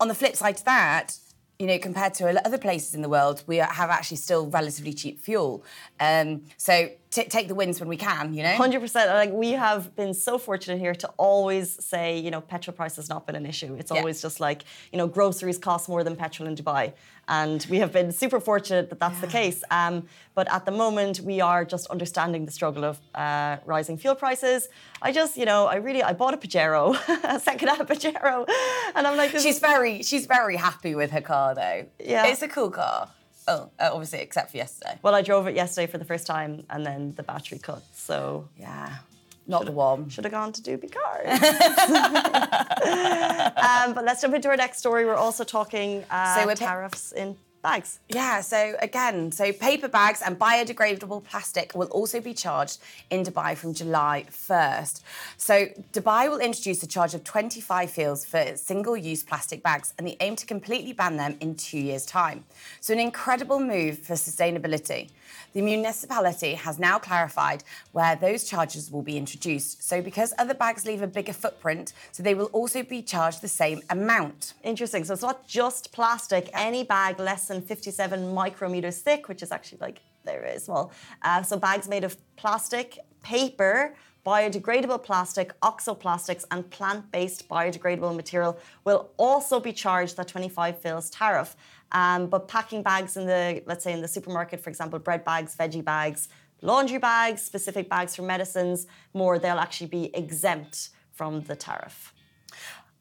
on 0.00 0.08
the 0.08 0.14
flip 0.14 0.34
side 0.34 0.56
to 0.56 0.64
that, 0.64 1.16
you 1.60 1.66
know, 1.68 1.78
compared 1.78 2.12
to 2.14 2.44
other 2.44 2.58
places 2.58 2.92
in 2.96 3.02
the 3.02 3.08
world, 3.08 3.44
we 3.46 3.58
have 3.58 3.88
actually 3.88 4.16
still 4.16 4.48
relatively 4.50 4.92
cheap 4.92 5.20
fuel. 5.20 5.62
Um, 6.00 6.42
so 6.56 6.88
t- 7.10 7.24
take 7.36 7.46
the 7.46 7.54
wins 7.54 7.78
when 7.78 7.88
we 7.88 7.96
can, 7.96 8.34
you 8.34 8.42
know. 8.42 8.54
Hundred 8.56 8.80
percent. 8.80 9.10
Like 9.10 9.30
we 9.30 9.52
have 9.52 9.94
been 9.94 10.12
so 10.12 10.38
fortunate 10.38 10.80
here 10.80 10.96
to 10.96 11.08
always 11.18 11.68
say, 11.84 12.18
you 12.18 12.32
know, 12.32 12.40
petrol 12.40 12.74
price 12.74 12.96
has 12.96 13.08
not 13.08 13.26
been 13.28 13.36
an 13.36 13.46
issue. 13.46 13.76
It's 13.78 13.92
Yeah. 13.92 13.98
always 13.98 14.20
just 14.20 14.40
like, 14.40 14.64
you 14.92 14.98
know, 14.98 15.06
groceries 15.06 15.58
cost 15.58 15.88
more 15.88 16.02
than 16.02 16.16
petrol 16.16 16.48
in 16.48 16.56
Dubai, 16.56 16.94
and 17.28 17.66
we 17.70 17.78
have 17.78 17.92
been 17.92 18.10
super 18.12 18.40
fortunate 18.40 18.90
that 18.90 18.98
that's 19.00 19.20
the 19.20 19.26
case. 19.26 19.62
Um, 19.70 20.06
but 20.34 20.52
at 20.52 20.64
the 20.64 20.72
moment, 20.72 21.20
we 21.20 21.40
are 21.40 21.64
just 21.64 21.86
understanding 21.88 22.46
the 22.46 22.52
struggle 22.52 22.84
of 22.84 22.98
uh, 23.14 23.58
rising 23.64 23.96
fuel 23.98 24.14
prices. 24.14 24.68
I 25.00 25.12
just, 25.12 25.36
you 25.36 25.44
know, 25.44 25.66
I 25.66 25.76
really, 25.76 26.02
I 26.02 26.12
bought 26.14 26.34
a 26.34 26.36
Pajero, 26.36 26.96
a 27.24 27.38
second-hand 27.38 27.88
Pajero, 27.88 28.48
and 28.94 29.06
I'm 29.06 29.16
like, 29.16 29.30
She's 29.38 29.58
very, 29.60 30.02
she's 30.02 30.26
very 30.26 30.56
happy 30.56 30.94
with 30.94 31.10
her 31.12 31.20
car 31.20 31.54
though. 31.54 31.86
Yeah. 32.00 32.26
it's 32.26 32.42
a 32.42 32.48
cool 32.48 32.70
car. 32.70 33.08
Oh, 33.48 33.70
uh, 33.78 33.90
obviously, 33.92 34.20
except 34.20 34.52
for 34.52 34.56
yesterday. 34.56 34.98
well, 35.02 35.14
I 35.14 35.22
drove 35.22 35.48
it 35.48 35.56
yesterday 35.56 35.90
for 35.90 35.98
the 35.98 36.04
first 36.04 36.26
time, 36.28 36.64
and 36.70 36.86
then 36.86 37.14
the 37.14 37.22
battery 37.24 37.58
cut. 37.58 37.82
So 37.92 38.48
Yeah, 38.56 38.98
not 39.46 39.64
the 39.64 39.72
one. 39.72 40.08
Should 40.08 40.24
have 40.24 40.32
gone 40.32 40.52
to 40.52 40.62
DubiCars. 40.62 41.26
um, 43.56 43.94
but 43.94 44.04
let's 44.04 44.22
jump 44.22 44.34
into 44.34 44.48
our 44.48 44.56
next 44.56 44.78
story. 44.78 45.04
We're 45.04 45.14
also 45.14 45.44
talking 45.44 46.04
uh, 46.10 46.36
So 46.36 46.46
we're 46.46 46.54
tariffs 46.54 47.12
in 47.12 47.36
bags. 47.62 48.00
Yeah, 48.08 48.40
so 48.40 48.74
again, 48.80 49.30
so 49.30 49.52
paper 49.52 49.88
bags 49.88 50.20
and 50.20 50.38
biodegradable 50.38 51.22
plastic 51.24 51.72
will 51.74 51.86
also 51.88 52.20
be 52.20 52.34
charged 52.34 52.80
in 53.08 53.22
Dubai 53.22 53.56
from 53.56 53.72
July 53.72 54.26
1st. 54.30 55.00
So 55.36 55.66
Dubai 55.92 56.28
will 56.28 56.40
introduce 56.40 56.82
a 56.82 56.86
charge 56.88 57.14
of 57.14 57.22
25 57.22 57.90
fils 57.90 58.24
for 58.24 58.56
single-use 58.56 59.22
plastic 59.22 59.62
bags 59.62 59.94
and 59.96 60.06
the 60.06 60.16
aim 60.20 60.34
to 60.36 60.46
completely 60.46 60.92
ban 60.92 61.16
them 61.16 61.36
in 61.40 61.54
two 61.54 61.78
years' 61.78 62.04
time. 62.04 62.44
So 62.80 62.92
an 62.92 63.00
incredible 63.00 63.60
move 63.60 63.98
for 63.98 64.14
sustainability. 64.14 65.10
The 65.52 65.60
municipality 65.60 66.54
has 66.54 66.78
now 66.78 66.98
clarified 66.98 67.62
where 67.92 68.16
those 68.16 68.44
charges 68.44 68.90
will 68.90 69.02
be 69.02 69.18
introduced. 69.18 69.86
So 69.86 70.00
because 70.00 70.32
other 70.38 70.54
bags 70.54 70.86
leave 70.86 71.02
a 71.02 71.06
bigger 71.06 71.34
footprint, 71.34 71.92
so 72.10 72.22
they 72.22 72.34
will 72.34 72.46
also 72.46 72.82
be 72.82 73.02
charged 73.02 73.42
the 73.42 73.48
same 73.48 73.82
amount. 73.90 74.54
Interesting. 74.64 75.04
So 75.04 75.12
it's 75.12 75.22
not 75.22 75.46
just 75.46 75.92
plastic. 75.92 76.48
Any 76.54 76.84
bag 76.84 77.20
less 77.20 77.50
than 77.52 77.62
57 77.62 78.20
micrometers 78.34 79.00
thick, 79.00 79.28
which 79.28 79.42
is 79.42 79.52
actually 79.52 79.78
like 79.80 80.00
very 80.24 80.58
small. 80.58 80.92
Uh, 81.22 81.42
so 81.42 81.56
bags 81.56 81.88
made 81.88 82.04
of 82.04 82.16
plastic, 82.36 82.98
paper, 83.22 83.94
biodegradable 84.24 85.02
plastic, 85.02 85.58
oxoplastics, 85.60 86.44
and 86.50 86.68
plant-based 86.70 87.48
biodegradable 87.48 88.14
material 88.14 88.58
will 88.84 89.10
also 89.16 89.58
be 89.58 89.72
charged 89.72 90.16
that 90.16 90.28
25 90.28 90.78
fils 90.80 91.10
tariff. 91.10 91.56
Um, 91.90 92.28
but 92.28 92.48
packing 92.48 92.82
bags 92.82 93.16
in 93.16 93.26
the, 93.26 93.62
let's 93.66 93.84
say 93.84 93.92
in 93.92 94.00
the 94.00 94.08
supermarket, 94.08 94.60
for 94.60 94.70
example, 94.70 94.98
bread 94.98 95.24
bags, 95.24 95.56
veggie 95.56 95.84
bags, 95.84 96.28
laundry 96.62 96.98
bags, 96.98 97.42
specific 97.42 97.88
bags 97.88 98.14
for 98.14 98.22
medicines, 98.22 98.86
more, 99.12 99.38
they'll 99.38 99.58
actually 99.58 99.88
be 99.88 100.14
exempt 100.14 100.90
from 101.12 101.42
the 101.42 101.56
tariff. 101.56 102.14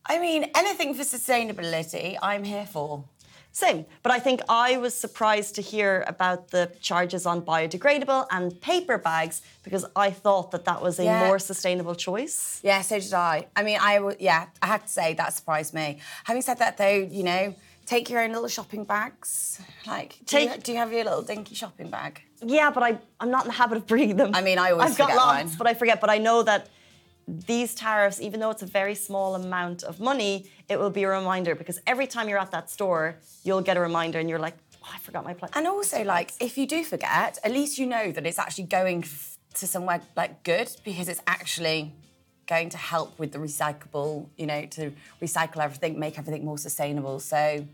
I 0.06 0.20
mean, 0.20 0.50
anything 0.56 0.96
for 0.96 1.04
sustainability, 1.04 2.18
I'm 2.22 2.44
here 2.44 2.66
for. 2.66 3.06
Same. 3.54 3.86
But 4.04 4.12
I 4.14 4.20
think 4.20 4.42
I 4.48 4.78
was 4.78 4.94
surprised 4.96 5.56
to 5.56 5.62
hear 5.62 6.06
about 6.08 6.50
the 6.52 6.72
charges 6.82 7.26
on 7.26 7.42
biodegradable 7.42 8.26
and 8.32 8.60
paper 8.62 8.98
bags 8.98 9.42
because 9.64 9.86
I 9.96 10.10
thought 10.12 10.52
that 10.52 10.64
that 10.66 10.82
was 10.82 11.00
a 11.00 11.04
Yeah. 11.04 11.28
more 11.28 11.38
sustainable 11.40 11.96
choice. 11.96 12.60
Yeah, 12.64 12.82
so 12.82 13.00
did 13.00 13.14
I. 13.14 13.48
I 13.56 13.64
mean, 13.64 13.78
I 13.82 14.00
yeah, 14.20 14.46
I 14.62 14.68
have 14.68 14.84
to 14.86 14.90
say 14.92 15.14
that 15.16 15.34
surprised 15.34 15.74
me. 15.74 16.00
Having 16.24 16.42
said 16.44 16.60
that, 16.60 16.78
though, 16.78 16.88
you 17.18 17.24
know, 17.24 17.54
take 17.86 18.10
your 18.10 18.22
own 18.22 18.32
little 18.32 18.48
shopping 18.48 18.86
bags. 18.86 19.60
Like, 19.86 20.16
do, 20.26 20.40
you, 20.40 20.48
Take- 20.50 20.64
do 20.64 20.72
you 20.72 20.78
have 20.78 20.94
your 20.94 21.04
little 21.04 21.22
dinky 21.24 21.56
shopping 21.56 21.90
bag? 21.90 22.22
Yeah, 22.44 22.72
but 22.72 22.84
I, 22.84 22.98
I'm 23.20 23.30
not 23.32 23.44
in 23.44 23.50
the 23.50 23.54
habit 23.58 23.78
of 23.80 23.86
bringing 23.86 24.16
them. 24.16 24.32
I 24.34 24.42
mean, 24.42 24.60
I 24.60 24.72
always 24.72 24.92
I've 24.92 24.98
got 24.98 25.14
lots, 25.16 25.50
mine. 25.50 25.56
but 25.58 25.68
I 25.68 25.74
forget. 25.74 26.00
But 26.00 26.10
I 26.10 26.18
know 26.20 26.42
that 26.44 26.70
these 27.28 27.76
tariffs, 27.76 28.20
even 28.22 28.40
though 28.40 28.50
it's 28.50 28.62
a 28.62 28.68
very 28.68 28.96
small 28.96 29.36
amount 29.36 29.84
of 29.84 30.00
money, 30.00 30.50
it 30.70 30.80
will 30.80 30.90
be 30.90 31.04
a 31.04 31.10
reminder 31.10 31.56
because 31.56 31.80
every 31.88 32.08
time 32.08 32.28
you're 32.30 32.40
at 32.40 32.52
that 32.52 32.70
store, 32.70 33.16
you'll 33.44 33.62
get 33.62 33.78
a 33.78 33.80
reminder 33.82 34.20
and 34.20 34.30
you're 34.30 34.40
like, 34.40 34.56
oh, 34.84 34.90
I 34.94 34.98
forgot 35.00 35.24
my 35.24 35.34
plan. 35.34 35.52
And 35.56 35.68
also, 35.68 36.04
like, 36.04 36.34
if 36.40 36.58
you 36.58 36.68
do 36.68 36.84
forget, 36.84 37.38
at 37.44 37.52
least 37.52 37.78
you 37.78 37.86
know 37.86 38.12
that 38.12 38.26
it's 38.26 38.40
actually 38.40 38.66
going 38.66 39.04
f- 39.04 39.38
to 39.56 39.68
somewhere 39.68 40.02
like 40.16 40.44
good 40.44 40.70
because 40.84 41.08
it's 41.10 41.22
actually 41.28 41.94
going 42.48 42.70
to 42.70 42.78
help 42.78 43.18
with 43.18 43.32
the 43.32 43.40
recyclable, 43.40 44.28
you 44.38 44.46
know, 44.46 44.66
to 44.66 44.92
recycle 45.22 45.58
everything, 45.64 46.00
make 46.00 46.18
everything 46.18 46.44
more 46.44 46.58
sustainable. 46.58 47.20
So 47.20 47.66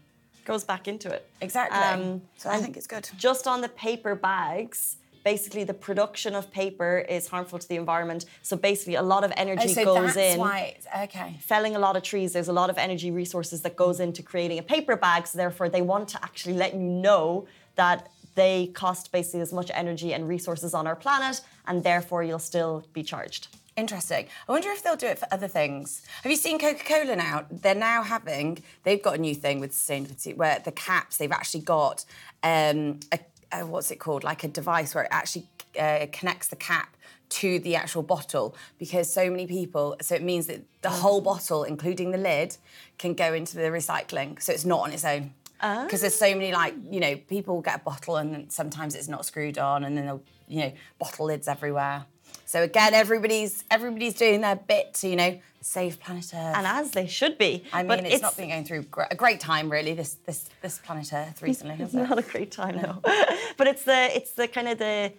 Goes 0.45 0.63
back 0.63 0.87
into 0.87 1.09
it. 1.11 1.27
exactly. 1.41 1.77
Um, 1.77 2.21
so 2.37 2.49
I 2.49 2.57
think 2.57 2.77
it's 2.77 2.87
good. 2.87 3.09
Just 3.17 3.47
on 3.47 3.61
the 3.61 3.69
paper 3.69 4.15
bags, 4.15 4.97
basically 5.33 5.65
the 5.65 5.79
production 5.89 6.33
of 6.39 6.43
paper 6.63 6.91
is 7.17 7.27
harmful 7.27 7.59
to 7.63 7.67
the 7.67 7.75
environment. 7.75 8.21
So 8.49 8.53
basically, 8.69 8.95
a 8.95 9.07
lot 9.13 9.23
of 9.27 9.31
energy 9.45 9.69
Oh, 9.71 9.79
so 9.79 9.85
goes 9.93 10.13
that's 10.15 10.35
in. 10.35 10.39
why. 10.39 10.77
Okay. 11.05 11.29
felling 11.51 11.75
a 11.75 11.79
lot 11.87 11.95
of 11.97 12.03
trees, 12.11 12.29
there's 12.35 12.51
a 12.55 12.57
lot 12.61 12.69
of 12.73 12.77
energy 12.87 13.11
resources 13.11 13.57
that 13.65 13.75
goes 13.75 13.97
into 14.05 14.21
creating 14.31 14.57
a 14.63 14.65
paper 14.75 14.95
bag. 14.95 15.21
So 15.27 15.35
therefore, 15.43 15.67
they 15.75 15.81
want 15.93 16.05
to 16.13 16.17
actually 16.27 16.55
let 16.63 16.71
you 16.79 16.85
know 17.07 17.45
that 17.75 17.99
they 18.35 18.57
cost 18.83 19.11
basically 19.11 19.41
as 19.41 19.51
much 19.59 19.69
energy 19.83 20.09
and 20.15 20.21
resources 20.35 20.71
on 20.79 20.83
our 20.89 20.95
planet, 21.05 21.41
and 21.67 21.83
therefore 21.83 22.21
you'll 22.27 22.47
still 22.53 22.73
be 22.93 23.03
charged. 23.03 23.43
Interesting. 23.75 24.23
I 24.47 24.51
wonder 24.55 24.69
if 24.71 24.81
they'll 24.83 24.95
do 25.05 25.11
it 25.13 25.19
for 25.19 25.27
other 25.35 25.49
things. 25.59 25.87
Have 26.23 26.31
you 26.31 26.37
seen 26.45 26.57
Coca 26.57 26.83
Cola 26.91 27.15
now? 27.17 27.45
They're 27.63 27.75
now 27.93 28.01
having, 28.15 28.49
they've 28.85 29.03
got 29.07 29.15
a 29.19 29.21
new 29.27 29.35
thing 29.35 29.59
with 29.59 29.71
sustainability 29.73 30.31
where 30.41 30.57
the 30.63 30.71
caps, 30.71 31.17
they've 31.17 31.37
actually 31.41 31.61
got, 31.77 31.97
um, 32.43 32.99
a, 33.11 33.19
a, 33.51 33.65
what's 33.65 33.91
it 33.91 33.97
called? 33.97 34.23
Like 34.23 34.43
a 34.43 34.47
device 34.47 34.93
where 34.95 35.05
it 35.05 35.09
actually 35.11 35.47
uh, 35.79 36.07
connects 36.11 36.47
the 36.47 36.55
cap 36.55 36.95
to 37.29 37.59
the 37.59 37.75
actual 37.75 38.03
bottle 38.03 38.55
because 38.77 39.11
so 39.11 39.29
many 39.29 39.47
people, 39.47 39.95
so 40.01 40.15
it 40.15 40.23
means 40.23 40.47
that 40.47 40.61
the 40.81 40.89
whole 40.89 41.21
bottle, 41.21 41.63
including 41.63 42.11
the 42.11 42.17
lid, 42.17 42.57
can 42.97 43.13
go 43.13 43.33
into 43.33 43.57
the 43.57 43.63
recycling. 43.63 44.41
So 44.41 44.53
it's 44.53 44.65
not 44.65 44.81
on 44.81 44.93
its 44.93 45.03
own. 45.03 45.33
Because 45.59 46.01
there's 46.01 46.15
so 46.15 46.29
many, 46.33 46.53
like, 46.53 46.75
you 46.89 46.99
know, 46.99 47.15
people 47.15 47.61
get 47.61 47.77
a 47.77 47.79
bottle 47.79 48.17
and 48.17 48.51
sometimes 48.51 48.93
it's 48.95 49.07
not 49.07 49.25
screwed 49.25 49.57
on 49.57 49.83
and 49.83 49.97
then 49.97 50.05
they'll, 50.05 50.23
you 50.47 50.59
know, 50.61 50.73
bottle 50.99 51.25
lids 51.25 51.47
everywhere. 51.47 52.05
So 52.47 52.63
again, 52.63 52.93
everybody's 52.93 53.65
everybody's 53.69 54.13
doing 54.13 54.39
their 54.39 54.55
bit 54.55 54.93
to 54.95 55.09
you 55.09 55.17
know 55.17 55.37
save 55.59 55.99
planet 55.99 56.31
Earth. 56.33 56.55
And 56.55 56.65
as 56.65 56.91
they 56.91 57.05
should 57.05 57.37
be. 57.37 57.65
I 57.73 57.79
mean, 57.79 57.87
but 57.87 58.05
it's, 58.05 58.21
not 58.21 58.37
been 58.37 58.47
going 58.49 58.63
through 58.63 58.85
a 59.11 59.15
great 59.15 59.41
time 59.41 59.69
really. 59.69 59.93
This 59.93 60.15
this 60.25 60.49
this 60.61 60.79
planet 60.79 61.11
Earth 61.11 61.41
recently, 61.43 61.75
has 61.75 61.93
It's 61.93 61.95
it? 61.95 62.09
not 62.09 62.17
a 62.17 62.21
great 62.21 62.51
time, 62.51 62.77
no. 62.77 63.01
but 63.57 63.67
it's 63.67 63.83
the 63.83 64.15
it's 64.15 64.31
the 64.31 64.47
kind 64.47 64.69
of 64.69 64.77
the 64.77 65.11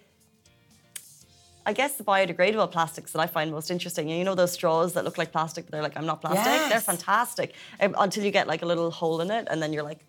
I 1.67 1.73
guess 1.73 1.93
the 1.97 2.03
biodegradable 2.03 2.71
plastics 2.71 3.11
that 3.11 3.19
I 3.19 3.27
find 3.27 3.51
most 3.51 3.69
interesting. 3.69 4.09
You 4.09 4.23
know 4.23 4.33
those 4.33 4.53
straws 4.53 4.93
that 4.93 5.05
look 5.05 5.19
like 5.19 5.31
plastic, 5.31 5.65
but 5.65 5.71
they're 5.71 5.83
like, 5.83 5.97
I'm 5.97 6.07
not 6.07 6.21
plastic. 6.21 6.69
They're 6.71 6.81
fantastic. 6.81 7.53
Um, 7.79 7.93
until 7.99 8.23
you 8.23 8.31
get 8.31 8.47
like 8.47 8.63
a 8.63 8.65
little 8.65 8.89
hole 8.89 9.21
in 9.21 9.29
it, 9.29 9.47
and 9.51 9.61
then 9.61 9.71
you're 9.71 9.83
like, 9.83 9.99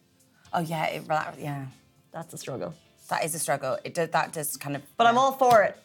Oh 0.55 0.61
yeah, 0.61 0.87
it, 0.87 1.03
yeah. 1.39 1.67
that's 2.12 2.33
a 2.33 2.39
struggle. 2.39 2.75
That 3.11 3.27
is 3.27 3.35
a 3.35 3.39
struggle. 3.39 3.77
It 3.85 3.93
does, 3.93 4.09
that 4.09 4.33
does 4.33 4.57
kind 4.57 4.75
of. 4.75 4.83
But 4.97 5.07
I'm 5.07 5.19
all 5.19 5.33
for 5.33 5.62
it. 5.65 5.77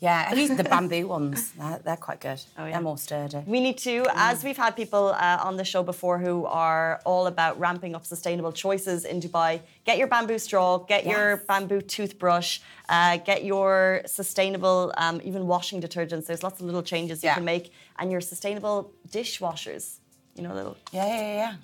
Yeah, 0.00 0.34
you 0.34 0.46
seen 0.46 0.56
the 0.56 0.64
bamboo 0.64 1.06
ones? 1.06 1.52
They're, 1.52 1.78
they're 1.84 1.96
quite 1.96 2.20
good. 2.20 2.40
Oh, 2.56 2.64
yeah. 2.64 2.72
They're 2.72 2.80
more 2.80 2.96
sturdy. 2.96 3.42
We 3.46 3.60
need 3.60 3.76
to, 3.78 4.06
as 4.14 4.42
we've 4.42 4.56
had 4.56 4.74
people 4.74 5.08
uh, 5.08 5.40
on 5.44 5.58
the 5.58 5.64
show 5.64 5.82
before 5.82 6.18
who 6.18 6.46
are 6.46 7.02
all 7.04 7.26
about 7.26 7.60
ramping 7.60 7.94
up 7.94 8.06
sustainable 8.06 8.50
choices 8.50 9.04
in 9.04 9.20
Dubai, 9.20 9.60
get 9.84 9.98
your 9.98 10.06
bamboo 10.06 10.38
straw, 10.38 10.78
get 10.78 11.04
your 11.04 11.36
bamboo 11.48 11.82
toothbrush, 11.82 12.60
uh, 12.88 13.18
get 13.18 13.44
your 13.44 14.00
sustainable, 14.06 14.94
um, 14.96 15.20
even 15.22 15.46
washing 15.46 15.82
detergents. 15.82 16.24
There's 16.26 16.42
lots 16.42 16.60
of 16.60 16.66
little 16.66 16.82
changes 16.82 17.22
you 17.22 17.28
Yeah. 17.28 17.34
can 17.34 17.44
make, 17.44 17.70
and 17.98 18.10
your 18.10 18.22
sustainable 18.22 18.90
dishwashers. 19.10 19.96
You 20.34 20.44
know, 20.44 20.54
little 20.54 20.76
Yeah, 20.92 21.06
yeah, 21.06 21.20
yeah, 21.20 21.34
yeah. 21.34 21.54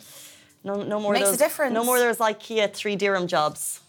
no, 0.63 0.83
no 0.83 1.01
more 1.01 1.15
Makes 1.15 1.33
a 1.33 1.39
difference. 1.39 1.73
No 1.73 1.85
more 1.85 1.99
those 1.99 2.19
IKEA 2.19 2.71
three 2.71 2.97
dirham 2.97 3.27
jobs. 3.29 3.81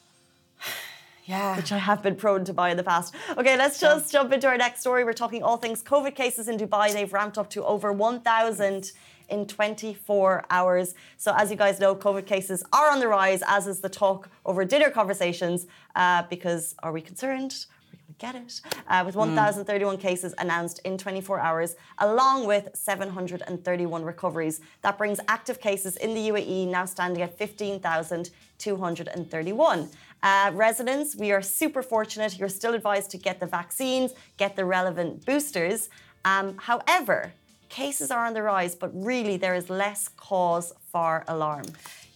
Yeah. 1.28 1.58
which 1.58 1.74
I 1.74 1.78
have 1.78 2.02
been 2.02 2.16
prone 2.16 2.46
to 2.46 2.54
buy 2.54 2.70
in 2.70 2.78
the 2.78 2.84
past. 2.84 3.14
Okay, 3.38 3.58
let's 3.58 3.80
just 3.80 4.14
jump 4.14 4.32
into 4.32 4.48
our 4.48 4.56
next 4.58 4.80
story. 4.80 5.04
We're 5.04 5.12
talking 5.12 5.44
all 5.44 5.58
things 5.58 5.84
COVID 5.84 6.16
cases 6.16 6.48
in 6.48 6.58
Dubai. 6.58 6.94
They've 6.94 7.12
ramped 7.12 7.38
up 7.38 7.50
to 7.52 7.66
over 7.66 7.92
1,000 7.92 8.94
in 9.30 9.46
24 9.46 10.46
hours. 10.50 10.96
So, 11.18 11.34
as 11.36 11.52
you 11.52 11.58
guys 11.58 11.82
know, 11.82 11.94
COVID 11.96 12.26
cases 12.26 12.64
are 12.72 12.90
on 12.90 13.02
the 13.02 13.10
rise, 13.10 13.44
as 13.46 13.68
is 13.68 13.82
the 13.82 13.90
talk 13.90 14.30
over 14.46 14.64
dinner 14.64 14.90
conversations. 14.90 15.68
Uh, 15.96 16.24
because 16.30 16.76
are 16.82 16.94
we 16.94 17.02
concerned? 17.02 17.66
Are 17.92 17.92
going 17.92 18.06
to 18.08 18.14
get 18.20 18.36
it? 18.36 18.62
Uh, 18.88 19.04
with 19.06 19.16
1,031 19.16 19.98
cases 19.98 20.34
announced 20.38 20.80
in 20.86 20.98
24 20.98 21.42
hours, 21.42 21.76
along 21.98 22.48
with 22.48 22.70
731 22.74 24.06
recoveries. 24.06 24.62
That 24.82 24.98
brings 24.98 25.20
active 25.28 25.60
cases 25.60 25.98
in 25.98 26.14
the 26.14 26.30
UAE 26.30 26.70
now 26.70 26.86
standing 26.86 27.22
at 27.22 27.38
15,231. 27.38 29.90
Uh, 30.24 30.52
residents, 30.54 31.16
we 31.16 31.32
are 31.32 31.42
super 31.42 31.82
fortunate. 31.82 32.38
You're 32.40 32.50
still 32.50 32.74
advised 32.74 33.12
to 33.12 33.18
get 33.18 33.40
the 33.40 33.46
vaccines, 33.46 34.14
get 34.38 34.56
the 34.56 34.66
relevant 34.66 35.26
boosters. 35.26 35.90
Um, 36.26 36.58
however, 36.58 37.34
cases 37.70 38.12
are 38.12 38.26
on 38.26 38.34
the 38.34 38.42
rise, 38.42 38.76
but 38.76 38.92
really 38.94 39.38
there 39.38 39.56
is 39.56 39.70
less 39.70 40.10
cause 40.10 40.74
for 40.92 41.24
alarm. 41.28 41.66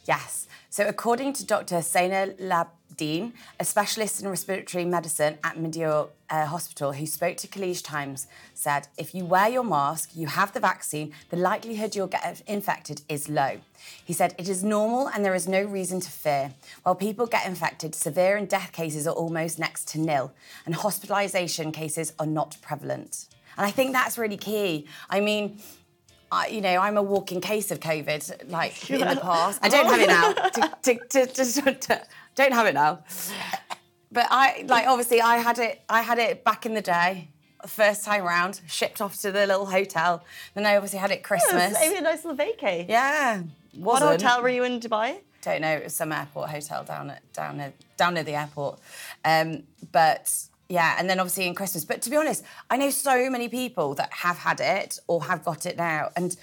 Yes. 0.06 0.48
So, 0.70 0.88
according 0.88 1.34
to 1.34 1.46
Dr. 1.46 1.82
Saina 1.82 2.34
Labdeen, 2.92 3.34
a 3.60 3.66
specialist 3.66 4.22
in 4.22 4.28
respiratory 4.28 4.86
medicine 4.86 5.38
at 5.44 5.58
Medeor 5.58 6.08
uh, 6.30 6.46
Hospital, 6.46 6.94
who 6.94 7.06
spoke 7.06 7.38
to 7.38 7.48
Khaleej 7.48 7.84
Times, 7.84 8.28
said 8.54 8.88
if 8.98 9.14
you 9.14 9.26
wear 9.26 9.50
your 9.50 9.64
mask, 9.64 10.12
you 10.16 10.28
have 10.28 10.54
the 10.54 10.60
vaccine, 10.60 11.14
the 11.30 11.38
likelihood 11.38 11.96
you'll 11.96 12.08
get 12.08 12.42
infected 12.48 13.02
is 13.10 13.30
low. 13.30 13.60
He 14.04 14.14
said 14.14 14.36
it 14.38 14.48
is 14.48 14.64
normal 14.64 15.08
and 15.08 15.26
there 15.26 15.36
is 15.36 15.48
no 15.48 15.64
reason 15.64 16.00
to 16.02 16.10
fear. 16.10 16.52
While 16.84 16.96
people 16.96 17.26
get 17.28 17.46
infected, 17.46 17.96
severe 17.96 18.38
and 18.38 18.48
death 18.48 18.72
cases 18.72 19.08
are 19.08 19.14
almost 19.16 19.60
next 19.60 19.88
to 19.90 20.00
nil, 20.00 20.34
and 20.66 20.76
hospitalisation 20.76 21.74
cases 21.74 22.14
are 22.20 22.26
not 22.26 22.58
prevalent. 22.62 23.28
And 23.58 23.66
I 23.66 23.72
think 23.72 23.92
that's 23.94 24.18
really 24.18 24.38
key. 24.38 24.88
I 25.10 25.20
mean, 25.20 25.60
I, 26.32 26.48
you 26.48 26.62
know, 26.62 26.78
I'm 26.78 26.96
a 26.96 27.04
walking 27.04 27.42
case 27.42 27.72
of 27.72 27.82
COVID, 27.82 28.50
like 28.50 28.90
in 28.90 29.02
the 29.02 29.06
past. 29.22 29.60
I 29.62 29.68
don't 29.68 29.86
have 29.86 30.00
it 30.00 30.08
now. 30.08 30.34
To, 30.82 30.96
to, 31.10 31.26
to, 31.28 31.46
to, 31.46 31.74
to- 31.74 32.02
don't 32.42 32.54
have 32.54 32.68
it 32.68 32.74
now. 32.74 33.04
But 34.12 34.28
I, 34.30 34.66
like, 34.68 34.88
obviously, 34.88 35.22
I 35.22 35.38
had 35.38 35.58
it. 35.58 35.82
I 35.88 36.02
had 36.02 36.20
it 36.20 36.44
back 36.44 36.66
in 36.66 36.74
the 36.74 36.82
day, 36.82 37.30
first 37.66 38.04
time 38.04 38.24
round, 38.24 38.60
shipped 38.68 39.02
off 39.02 39.22
to 39.22 39.32
the 39.32 39.48
little 39.48 39.66
hotel. 39.66 40.24
Then 40.54 40.66
I 40.66 40.76
obviously 40.76 41.00
had 41.00 41.12
it 41.12 41.24
Christmas. 41.24 41.74
Maybe 41.80 41.98
a 41.98 42.02
nice 42.02 42.26
little 42.26 42.38
vacay. 42.38 42.90
Yeah. 42.90 43.44
What 43.74 44.02
wasn't. 44.02 44.22
hotel 44.22 44.42
were 44.42 44.50
you 44.50 44.66
in 44.66 44.80
Dubai? 44.82 45.20
Don't 45.42 45.62
know. 45.62 45.72
It 45.72 45.86
was 45.86 45.96
some 45.96 46.12
airport 46.12 46.50
hotel 46.50 46.84
down 46.84 47.10
at 47.12 47.34
down 47.34 47.58
near, 47.58 47.74
down 47.96 48.14
near 48.16 48.24
the 48.24 48.36
airport. 48.36 48.80
Um, 49.24 49.64
but 49.92 50.34
yeah, 50.68 50.96
and 51.00 51.10
then 51.10 51.20
obviously 51.20 51.48
in 51.48 51.56
Christmas. 51.56 51.86
But 51.86 52.02
to 52.04 52.10
be 52.10 52.18
honest, 52.18 52.44
I 52.70 52.78
know 52.78 52.90
so 52.90 53.30
many 53.30 53.48
people 53.48 53.96
that 53.96 54.12
have 54.12 54.38
had 54.38 54.60
it 54.60 55.00
or 55.08 55.24
have 55.24 55.44
got 55.44 55.66
it 55.66 55.78
now, 55.78 56.10
and 56.16 56.36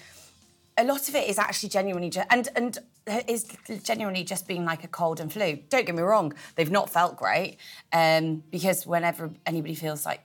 a 0.77 0.83
lot 0.83 1.07
of 1.07 1.15
it 1.15 1.29
is 1.29 1.37
actually 1.37 1.69
genuinely 1.69 2.11
and 2.29 2.49
and 2.55 2.77
is 3.27 3.45
genuinely 3.83 4.23
just 4.23 4.47
being 4.47 4.65
like 4.65 4.83
a 4.83 4.87
cold 4.87 5.19
and 5.19 5.31
flu. 5.31 5.59
Don't 5.69 5.85
get 5.85 5.95
me 5.95 6.01
wrong; 6.01 6.33
they've 6.55 6.71
not 6.71 6.89
felt 6.89 7.17
great 7.17 7.57
um, 7.93 8.43
because 8.51 8.85
whenever 8.85 9.31
anybody 9.45 9.75
feels 9.75 10.05
like 10.05 10.21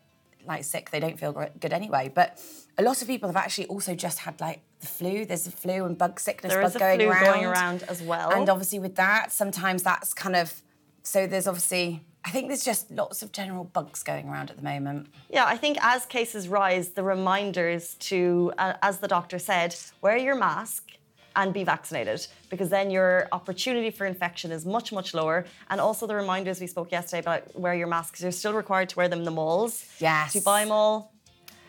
like 0.46 0.64
sick, 0.64 0.90
they 0.90 1.00
don't 1.00 1.18
feel 1.18 1.32
good 1.32 1.72
anyway. 1.72 2.10
But 2.14 2.40
a 2.76 2.82
lot 2.82 3.00
of 3.02 3.08
people 3.08 3.28
have 3.28 3.36
actually 3.36 3.66
also 3.66 3.94
just 3.94 4.20
had 4.20 4.40
like 4.40 4.60
the 4.80 4.86
flu. 4.86 5.24
There's 5.24 5.46
a 5.46 5.50
flu 5.50 5.84
and 5.84 5.96
bug 5.96 6.20
sickness 6.20 6.52
There 6.52 6.62
bug 6.62 6.70
is 6.70 6.76
a 6.76 6.78
going 6.78 6.98
flu 7.00 7.08
around. 7.08 7.24
going 7.24 7.44
around 7.44 7.82
as 7.84 8.02
well. 8.02 8.30
And 8.30 8.48
obviously 8.48 8.78
with 8.78 8.96
that, 8.96 9.32
sometimes 9.32 9.82
that's 9.82 10.12
kind 10.12 10.36
of 10.36 10.62
so 11.02 11.26
there's 11.26 11.46
obviously 11.46 12.02
I 12.24 12.30
think 12.30 12.48
there's 12.48 12.64
just 12.64 12.90
lots 12.90 13.22
of 13.22 13.32
general 13.32 13.64
bugs 13.64 14.02
going 14.02 14.28
around 14.28 14.50
at 14.50 14.56
the 14.56 14.62
moment. 14.62 15.08
Yeah, 15.28 15.44
I 15.44 15.58
think 15.58 15.76
as 15.82 16.06
cases 16.06 16.48
rise, 16.48 16.90
the 16.90 17.02
reminders 17.02 17.94
to, 17.96 18.50
uh, 18.56 18.74
as 18.80 18.98
the 19.00 19.08
doctor 19.08 19.38
said, 19.38 19.76
wear 20.00 20.16
your 20.16 20.34
mask 20.34 20.92
and 21.36 21.52
be 21.52 21.64
vaccinated 21.64 22.26
because 22.50 22.68
then 22.70 22.90
your 22.90 23.28
opportunity 23.32 23.90
for 23.90 24.06
infection 24.06 24.52
is 24.52 24.64
much, 24.64 24.92
much 24.92 25.14
lower. 25.14 25.44
And 25.70 25.80
also 25.80 26.06
the 26.06 26.14
reminders 26.14 26.60
we 26.60 26.66
spoke 26.66 26.92
yesterday 26.92 27.20
about 27.20 27.58
wear 27.58 27.74
your 27.74 27.86
masks. 27.86 28.22
You're 28.22 28.32
still 28.32 28.54
required 28.54 28.88
to 28.90 28.96
wear 28.96 29.08
them 29.08 29.20
in 29.20 29.24
the 29.24 29.30
malls. 29.30 29.84
Yes. 29.98 30.34
Dubai 30.34 30.66
Mall, 30.68 31.12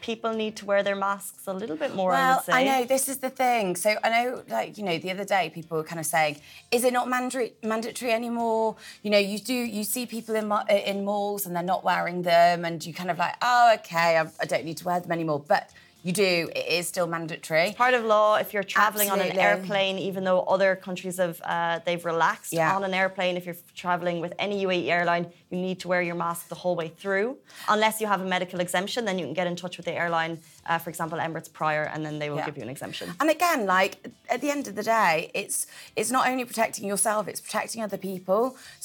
people 0.02 0.34
need 0.34 0.56
to 0.58 0.66
wear 0.66 0.84
their 0.84 0.96
masks 0.96 1.48
a 1.48 1.54
little 1.54 1.76
bit 1.76 1.96
more, 1.96 2.12
I 2.12 2.16
Well, 2.16 2.36
would 2.38 2.46
say. 2.46 2.54
I 2.54 2.64
know 2.64 2.86
this 2.86 3.10
is 3.10 3.18
the 3.18 3.32
thing. 3.32 3.76
So 3.76 3.96
I 4.04 4.10
know, 4.16 4.44
like 4.48 4.78
you 4.78 4.84
know, 4.84 4.98
the 5.00 5.12
other 5.12 5.26
day 5.26 5.50
people 5.58 5.78
were 5.78 5.84
kind 5.84 6.00
of 6.00 6.06
saying, 6.06 6.38
"Is 6.72 6.84
it 6.84 6.94
not 6.94 7.10
mandatory 7.10 7.54
mandatory 7.64 8.12
anymore?" 8.12 8.76
You 9.04 9.10
know, 9.14 9.18
you 9.32 9.40
do 9.40 9.54
you 9.78 9.84
see 9.84 10.06
people 10.06 10.36
in 10.36 10.48
in 10.92 10.98
malls 11.10 11.46
and 11.46 11.56
they're 11.56 11.72
not 11.76 11.84
wearing 11.84 12.22
them, 12.22 12.66
and 12.66 12.86
you 12.86 12.94
kind 12.94 13.10
of 13.10 13.18
like, 13.18 13.36
"Oh, 13.42 13.74
okay, 13.80 14.18
I, 14.22 14.24
I 14.44 14.46
don't 14.46 14.66
need 14.70 14.78
to 14.78 14.86
wear 14.86 15.00
them 15.00 15.12
anymore." 15.12 15.44
But 15.54 15.72
you 16.06 16.14
do. 16.14 16.34
It 16.62 16.68
is 16.78 16.88
still 16.94 17.08
mandatory. 17.08 17.68
part 17.86 17.96
of 18.00 18.04
law 18.16 18.36
if 18.44 18.48
you're 18.54 18.70
traveling 18.78 19.10
on 19.16 19.20
an 19.28 19.32
airplane 19.48 19.98
even 20.10 20.22
though 20.28 20.42
other 20.56 20.72
countries 20.88 21.18
have 21.26 21.38
uh, 21.54 21.80
they've 21.86 22.06
relaxed 22.14 22.54
Yeah. 22.54 22.76
on 22.78 22.84
an 22.90 22.94
airplane 23.02 23.34
if 23.40 23.44
you're 23.48 23.62
traveling 23.84 24.18
with 24.26 24.34
any 24.46 24.58
UAE 24.66 24.88
airline 24.98 25.26
you 25.52 25.58
need 25.68 25.80
to 25.84 25.88
wear 25.92 26.02
your 26.10 26.18
mask 26.26 26.42
the 26.54 26.60
whole 26.64 26.76
way 26.82 26.90
through 27.02 27.30
unless 27.76 27.96
you 28.02 28.08
have 28.14 28.22
a 28.28 28.30
medical 28.38 28.60
exemption 28.68 29.00
then 29.08 29.16
you 29.20 29.26
can 29.28 29.34
get 29.42 29.48
in 29.52 29.56
touch 29.64 29.76
with 29.78 29.88
the 29.92 29.96
airline 30.04 30.34
uh, 30.70 30.78
for 30.84 30.90
example 30.94 31.18
Emirates 31.28 31.52
prior 31.62 31.84
and 31.94 32.00
then 32.06 32.16
they 32.22 32.30
will 32.30 32.38
Yeah. 32.42 32.46
give 32.50 32.58
you 32.60 32.66
an 32.70 32.74
exemption 32.78 33.06
And 33.22 33.30
again, 33.38 33.60
like 33.78 33.94
at 34.36 34.40
the 34.44 34.50
end 34.56 34.64
of 34.70 34.74
the 34.80 34.84
day, 35.00 35.14
it's 35.42 35.58
it's 36.00 36.12
not 36.18 36.24
only 36.30 36.46
protecting 36.52 36.86
yourself, 36.94 37.22
it's 37.32 37.42
protecting 37.48 37.80
other 37.88 37.98
people. 38.10 38.42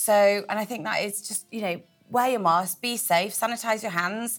So, 0.07 0.15
and 0.49 0.57
I 0.63 0.65
think 0.71 0.81
that 0.89 0.99
is 1.07 1.15
just 1.31 1.43
you 1.57 1.61
know, 1.67 1.77
wear 2.17 2.29
your 2.35 2.41
mask, 2.53 2.73
be 2.91 2.95
safe, 3.13 3.31
sanitize 3.45 3.81
your 3.87 3.95
hands. 4.03 4.31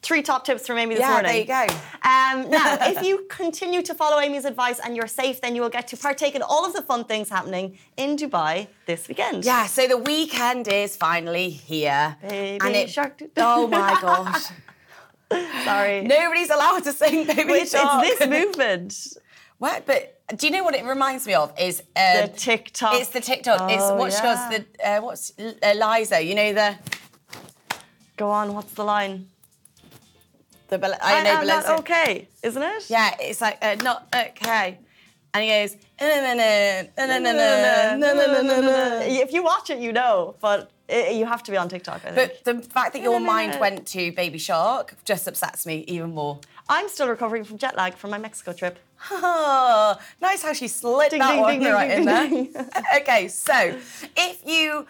Three 0.00 0.22
top 0.22 0.44
tips 0.44 0.64
from 0.66 0.78
Amy 0.78 0.94
this 0.94 1.00
Yeah, 1.00 1.10
morning. 1.10 1.32
there 1.32 1.40
you 1.40 1.66
go. 1.68 1.74
Um, 2.08 2.50
now, 2.56 2.78
if 2.92 3.02
you 3.02 3.26
continue 3.28 3.82
to 3.82 3.94
follow 3.94 4.20
Amy's 4.20 4.44
advice 4.44 4.78
and 4.78 4.94
you're 4.96 5.08
safe, 5.08 5.40
then 5.40 5.56
you 5.56 5.60
will 5.62 5.68
get 5.70 5.88
to 5.88 5.96
partake 5.96 6.36
in 6.36 6.42
all 6.42 6.64
of 6.64 6.72
the 6.72 6.82
fun 6.82 7.04
things 7.04 7.28
happening 7.28 7.78
in 7.96 8.16
Dubai 8.16 8.68
this 8.86 9.08
weekend. 9.08 9.44
Yeah, 9.44 9.66
so 9.66 9.88
the 9.88 9.98
weekend 9.98 10.68
is 10.68 10.96
finally 10.96 11.50
here. 11.50 12.16
Baby 12.22 12.58
and 12.64 12.76
it, 12.76 12.90
shark. 12.90 13.20
Oh 13.36 13.66
my 13.66 13.98
gosh. 14.00 14.44
Sorry. 15.64 16.02
Nobody's 16.02 16.50
allowed 16.50 16.84
to 16.84 16.92
sing 16.92 17.26
Baby 17.26 17.52
it's, 17.54 17.72
Shark. 17.72 18.06
it's 18.06 18.18
this 18.20 18.28
movement. 18.28 18.94
What? 19.58 19.84
But 19.84 20.22
do 20.36 20.46
you 20.46 20.52
know 20.52 20.62
what 20.64 20.74
it 20.76 20.84
reminds 20.84 21.26
me 21.26 21.34
of? 21.34 21.52
Is 21.60 21.82
uh, 21.96 22.22
The 22.22 22.28
TikTok. 22.28 22.94
It's 22.94 23.10
the 23.10 23.20
TikTok. 23.20 23.70
it's 23.70 23.82
Oh, 23.82 23.96
what 23.96 24.12
she 24.12 24.22
does. 24.22 24.38
The 24.54 24.64
uh, 24.88 25.00
what's 25.00 25.32
uh, 25.38 25.74
Liza? 25.74 26.22
You 26.22 26.34
know 26.36 26.52
the 26.54 26.76
Go 28.16 28.30
on, 28.30 28.54
what's 28.54 28.72
the 28.72 28.84
line? 28.84 29.28
the 30.68 31.04
I, 31.04 31.20
I 31.20 31.24
know 31.24 31.40
Balenciaga. 31.40 31.78
okay, 31.80 32.28
isn't 32.42 32.62
it? 32.62 32.90
Yeah, 32.90 33.14
it's 33.20 33.40
like 33.40 33.58
uh, 33.62 33.76
not 33.82 34.06
okay. 34.14 34.78
And 35.34 35.44
he 35.44 35.50
goes, 35.50 35.76
if 39.20 39.32
you 39.32 39.42
watch 39.42 39.68
it, 39.68 39.78
you 39.78 39.92
know, 39.92 40.36
but 40.40 40.70
it, 40.88 41.16
you 41.16 41.26
have 41.26 41.42
to 41.42 41.50
be 41.50 41.56
on 41.56 41.68
TikTok. 41.68 42.00
I 42.06 42.12
think. 42.12 42.32
But 42.44 42.44
the 42.44 42.62
fact 42.62 42.94
that 42.94 43.02
your 43.02 43.20
mind 43.20 43.60
went 43.60 43.86
to 43.88 44.10
Baby 44.12 44.38
Shark 44.38 44.94
just 45.04 45.28
upsets 45.28 45.66
me 45.66 45.84
even 45.86 46.14
more. 46.14 46.40
I'm 46.68 46.88
still 46.88 47.08
recovering 47.08 47.44
from 47.44 47.58
jet 47.58 47.76
lag 47.76 47.94
from 47.94 48.10
my 48.10 48.18
Mexico 48.18 48.52
trip. 48.52 48.78
nice 49.12 50.42
how 50.42 50.52
she 50.52 50.66
slid 50.68 51.10
ding, 51.10 51.20
that 51.20 51.32
ding, 51.32 51.40
one 51.40 51.60
ding, 51.60 51.72
right 51.72 51.90
in 51.90 52.04
there. 52.04 52.30
okay, 52.96 53.28
so 53.28 53.78
if 54.16 54.46
you 54.46 54.86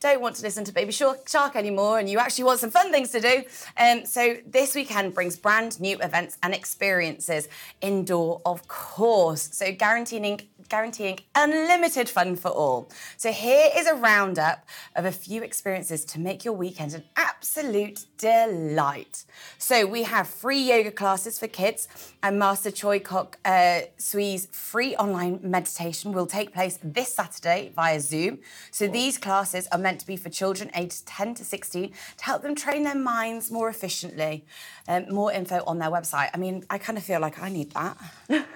don't 0.00 0.20
want 0.20 0.36
to 0.36 0.42
listen 0.42 0.64
to 0.64 0.72
Baby 0.72 0.92
Shark, 0.92 1.56
anymore 1.56 1.98
and 1.98 2.08
you 2.08 2.18
actually 2.18 2.44
want 2.44 2.60
some 2.60 2.70
fun 2.70 2.92
things 2.92 3.10
to 3.12 3.20
do, 3.20 3.42
um, 3.78 4.04
so 4.04 4.36
this 4.46 4.74
weekend 4.74 5.14
brings 5.14 5.36
brand 5.36 5.80
new 5.80 5.98
events 5.98 6.38
and 6.42 6.54
experiences 6.54 7.48
indoor, 7.80 8.40
of 8.44 8.68
course. 8.68 9.48
So 9.52 9.72
guaranteeing 9.72 10.40
guaranteeing 10.68 11.20
unlimited 11.34 12.08
fun 12.08 12.36
for 12.36 12.48
all. 12.48 12.90
So 13.16 13.32
here 13.32 13.70
is 13.76 13.86
a 13.86 13.94
roundup 13.94 14.66
of 14.94 15.04
a 15.04 15.12
few 15.12 15.42
experiences 15.42 16.04
to 16.06 16.20
make 16.20 16.44
your 16.44 16.54
weekend 16.54 16.94
an 16.94 17.04
absolute 17.16 18.04
delight. 18.18 19.24
So 19.58 19.86
we 19.86 20.04
have 20.04 20.28
free 20.28 20.60
yoga 20.60 20.90
classes 20.90 21.38
for 21.38 21.48
kids 21.48 21.88
and 22.22 22.38
Master 22.38 22.70
Choa 22.70 23.02
Kok 23.02 23.38
uh, 23.44 23.80
Sui's 23.98 24.46
free 24.46 24.96
online 24.96 25.40
meditation 25.42 26.12
will 26.12 26.26
take 26.26 26.52
place 26.52 26.78
this 26.82 27.14
Saturday 27.14 27.72
via 27.74 28.00
Zoom. 28.00 28.38
So 28.70 28.88
these 28.88 29.18
classes 29.18 29.68
are 29.72 29.78
meant 29.78 30.00
to 30.00 30.06
be 30.06 30.16
for 30.16 30.28
children 30.28 30.70
aged 30.74 31.06
10 31.06 31.34
to 31.34 31.44
16 31.44 31.92
to 32.16 32.24
help 32.24 32.42
them 32.42 32.54
train 32.54 32.84
their 32.84 32.94
minds 32.94 33.50
more 33.50 33.68
efficiently. 33.68 34.44
Um, 34.88 35.06
more 35.12 35.32
info 35.32 35.62
on 35.66 35.78
their 35.78 35.90
website. 35.90 36.30
I 36.32 36.38
mean, 36.38 36.64
I 36.70 36.78
kind 36.78 36.96
of 36.96 37.04
feel 37.04 37.20
like 37.20 37.40
I 37.42 37.48
need 37.48 37.72
that. 37.72 37.96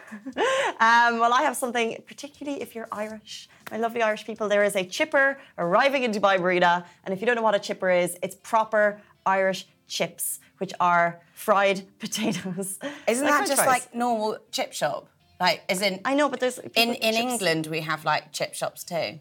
Um, 0.80 1.18
well, 1.18 1.32
I 1.32 1.42
have 1.42 1.56
something, 1.56 1.99
particularly 2.00 2.60
if 2.62 2.74
you're 2.74 2.88
Irish. 2.92 3.48
My 3.70 3.76
lovely 3.78 4.02
Irish 4.02 4.24
people, 4.26 4.48
there 4.48 4.64
is 4.64 4.76
a 4.76 4.84
chipper 4.84 5.38
arriving 5.58 6.02
in 6.04 6.12
Dubai 6.12 6.38
Marina. 6.40 6.84
And 7.04 7.12
if 7.14 7.20
you 7.20 7.26
don't 7.26 7.36
know 7.36 7.42
what 7.42 7.54
a 7.54 7.58
chipper 7.58 7.90
is, 7.90 8.16
it's 8.22 8.34
proper 8.36 9.00
Irish 9.26 9.66
chips, 9.86 10.40
which 10.58 10.72
are 10.80 11.20
fried 11.34 11.82
potatoes. 11.98 12.78
Isn't 13.06 13.24
Like 13.26 13.34
that 13.38 13.46
just 13.48 13.62
fries. 13.62 13.68
like 13.68 13.94
normal 13.94 14.38
chip 14.52 14.72
shop? 14.72 15.08
Like, 15.38 15.62
as 15.68 15.80
in, 15.82 16.00
I 16.04 16.14
know, 16.14 16.28
but 16.28 16.40
there's. 16.40 16.58
in, 16.58 16.70
in 16.94 17.14
chips. 17.14 17.16
England, 17.16 17.66
we 17.68 17.80
have 17.80 18.04
like 18.04 18.30
chip 18.32 18.54
shops 18.54 18.84
too. 18.84 19.18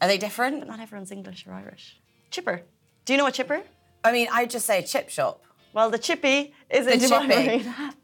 Are 0.00 0.08
they 0.08 0.18
different? 0.18 0.60
But 0.60 0.68
Not 0.68 0.80
everyone's 0.80 1.12
English 1.12 1.46
or 1.46 1.52
Irish. 1.52 2.00
Chipper. 2.30 2.62
Do 3.04 3.12
you 3.12 3.18
know 3.18 3.26
a 3.26 3.32
chipper? 3.32 3.62
I 4.02 4.12
mean, 4.12 4.28
I 4.32 4.46
just 4.46 4.66
say 4.66 4.82
chip 4.82 5.10
shop. 5.10 5.42
Well, 5.72 5.90
the 5.90 5.98
chippy 5.98 6.54
is 6.68 6.86
The 6.86 6.94
in 6.94 7.00
Dubai. 7.00 7.28
Marina. 7.28 7.94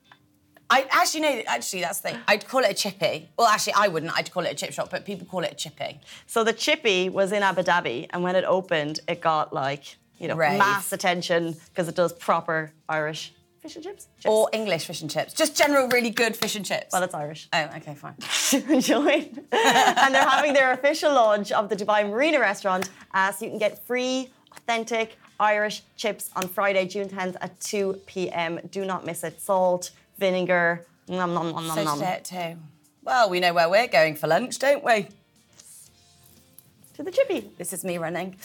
I 0.68 0.86
actually 0.90 1.20
know. 1.20 1.42
Actually, 1.46 1.82
that's 1.82 2.00
the 2.00 2.10
thing. 2.10 2.20
I'd 2.26 2.46
call 2.46 2.60
it 2.60 2.70
a 2.70 2.74
chippy. 2.74 3.28
Well, 3.38 3.46
actually, 3.46 3.74
I 3.74 3.88
wouldn't. 3.88 4.16
I'd 4.16 4.30
call 4.32 4.44
it 4.44 4.52
a 4.52 4.54
chip 4.54 4.72
shop, 4.72 4.90
but 4.90 5.04
people 5.04 5.26
call 5.26 5.44
it 5.44 5.52
a 5.52 5.54
chippy. 5.54 6.00
So 6.26 6.44
the 6.44 6.52
chippy 6.52 7.08
was 7.08 7.32
in 7.32 7.42
Abu 7.42 7.62
Dhabi, 7.62 8.06
and 8.10 8.22
when 8.22 8.34
it 8.36 8.44
opened, 8.44 9.00
it 9.08 9.20
got 9.20 9.52
like 9.52 9.96
you 10.18 10.28
know 10.28 10.36
Rave. 10.36 10.58
mass 10.58 10.92
attention 10.92 11.56
because 11.68 11.88
it 11.88 11.94
does 11.94 12.12
proper 12.12 12.72
Irish 12.88 13.32
fish 13.60 13.76
and 13.76 13.84
chips. 13.84 14.08
chips. 14.16 14.26
Or 14.26 14.48
English 14.52 14.86
fish 14.86 15.02
and 15.02 15.10
chips. 15.10 15.32
Just 15.32 15.56
general, 15.56 15.88
really 15.88 16.10
good 16.10 16.36
fish 16.36 16.56
and 16.56 16.64
chips. 16.64 16.92
well, 16.92 17.02
it's 17.02 17.14
Irish. 17.14 17.48
oh, 17.52 17.68
okay, 17.76 17.94
fine. 17.94 18.14
Join. 18.80 19.44
and 19.52 20.14
they're 20.14 20.28
having 20.28 20.52
their 20.52 20.72
official 20.72 21.12
launch 21.12 21.52
of 21.52 21.68
the 21.68 21.76
Dubai 21.76 22.08
Marina 22.08 22.40
restaurant, 22.40 22.88
uh, 23.14 23.32
so 23.32 23.44
you 23.44 23.50
can 23.50 23.58
get 23.58 23.84
free, 23.86 24.30
authentic 24.56 25.16
Irish 25.38 25.82
chips 25.96 26.30
on 26.34 26.48
Friday, 26.48 26.86
June 26.86 27.08
10th 27.08 27.36
at 27.40 27.58
2 27.60 28.00
p.m. 28.06 28.60
Do 28.70 28.84
not 28.84 29.04
miss 29.04 29.22
it. 29.24 29.40
Salt, 29.40 29.90
vinegar, 30.18 30.86
nom 31.08 31.32
nom 31.34 31.52
nom 31.52 31.66
nom 31.66 31.76
So 31.76 31.84
nom. 31.84 31.98
today 31.98 32.12
at 32.12 32.24
two. 32.24 32.36
Uh, 32.36 32.54
well, 33.02 33.30
we 33.30 33.40
know 33.40 33.52
where 33.54 33.68
we're 33.68 33.86
going 33.88 34.16
for 34.16 34.26
lunch, 34.26 34.58
don't 34.58 34.84
we? 34.84 35.08
To 36.96 37.02
the 37.02 37.10
chippy. 37.10 37.50
This 37.58 37.74
is 37.74 37.84
me 37.84 37.98
running. 37.98 38.36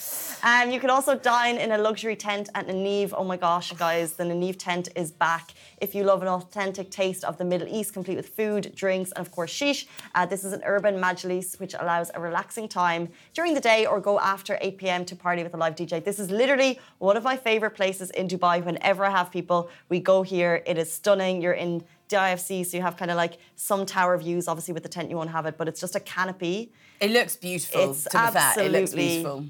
Um, 0.42 0.70
you 0.70 0.78
can 0.78 0.90
also 0.90 1.14
dine 1.14 1.56
in 1.56 1.72
a 1.72 1.78
luxury 1.78 2.14
tent 2.14 2.50
at 2.54 2.66
Ninive. 2.66 3.14
Oh 3.16 3.24
my 3.24 3.38
gosh, 3.38 3.72
guys, 3.72 4.12
the 4.12 4.24
Ninive 4.24 4.58
tent 4.58 4.90
is 4.94 5.10
back. 5.10 5.52
If 5.80 5.94
you 5.94 6.04
love 6.04 6.20
an 6.20 6.28
authentic 6.28 6.90
taste 6.90 7.24
of 7.24 7.38
the 7.38 7.46
Middle 7.46 7.66
East, 7.66 7.94
complete 7.94 8.16
with 8.16 8.28
food, 8.28 8.74
drinks, 8.74 9.10
and 9.12 9.26
of 9.26 9.32
course 9.32 9.50
sheesh, 9.50 9.86
uh, 10.14 10.26
this 10.26 10.44
is 10.44 10.52
an 10.52 10.60
urban 10.66 10.96
majlis 10.96 11.58
which 11.60 11.72
allows 11.72 12.10
a 12.12 12.20
relaxing 12.20 12.68
time 12.68 13.08
during 13.32 13.54
the 13.54 13.60
day 13.60 13.86
or 13.86 14.00
go 14.00 14.20
after 14.20 14.58
8 14.60 14.76
p.m. 14.76 15.06
to 15.06 15.16
party 15.16 15.42
with 15.42 15.54
a 15.54 15.56
live 15.56 15.74
DJ. 15.74 16.04
This 16.04 16.18
is 16.18 16.30
literally 16.30 16.78
one 16.98 17.16
of 17.16 17.24
my 17.24 17.38
favorite 17.38 17.74
places 17.74 18.10
in 18.10 18.28
Dubai. 18.28 18.62
Whenever 18.62 19.02
I 19.06 19.10
have 19.12 19.30
people, 19.30 19.70
we 19.88 19.98
go 19.98 20.20
here. 20.20 20.62
It 20.66 20.76
is 20.76 20.92
stunning. 20.92 21.40
You're 21.40 21.54
in 21.54 21.84
the 22.10 22.16
IFC, 22.16 22.66
so 22.66 22.76
you 22.76 22.82
have 22.82 22.98
kind 22.98 23.10
of 23.10 23.16
like 23.16 23.38
some 23.56 23.86
tower 23.86 24.18
views. 24.18 24.46
Obviously, 24.46 24.74
with 24.74 24.82
the 24.82 24.90
tent, 24.90 25.08
you 25.08 25.16
won't 25.16 25.30
have 25.30 25.46
it, 25.46 25.56
but 25.56 25.68
it's 25.68 25.80
just 25.80 25.96
a 25.96 26.00
canopy. 26.00 26.70
It 27.02 27.10
looks 27.10 27.34
beautiful. 27.36 27.90
It's 27.90 28.04
to 28.04 28.10
be 28.10 28.16
fair, 28.32 28.64
it 28.64 28.70
looks 28.70 28.92
absolutely- 28.92 29.08
beautiful. 29.08 29.46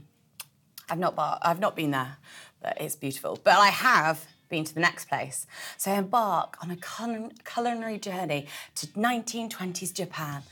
I've 0.88 0.99
not, 0.99 1.15
bar- 1.15 1.38
I've 1.43 1.61
not 1.61 1.77
been 1.77 1.91
there, 1.93 2.17
but 2.62 2.79
it's 2.81 2.97
beautiful. 2.97 3.38
But 3.45 3.59
I 3.59 3.69
have 3.69 4.27
been 4.49 4.65
to 4.65 4.75
the 4.75 4.81
next 4.81 5.07
place. 5.09 5.47
So 5.77 5.91
I 5.93 5.97
embark 5.99 6.57
on 6.62 6.71
a 6.71 6.77
cul- 6.77 7.31
culinary 7.45 7.99
journey 7.99 8.47
to 8.77 8.87
1920s 8.88 9.93
Japan 9.93 10.43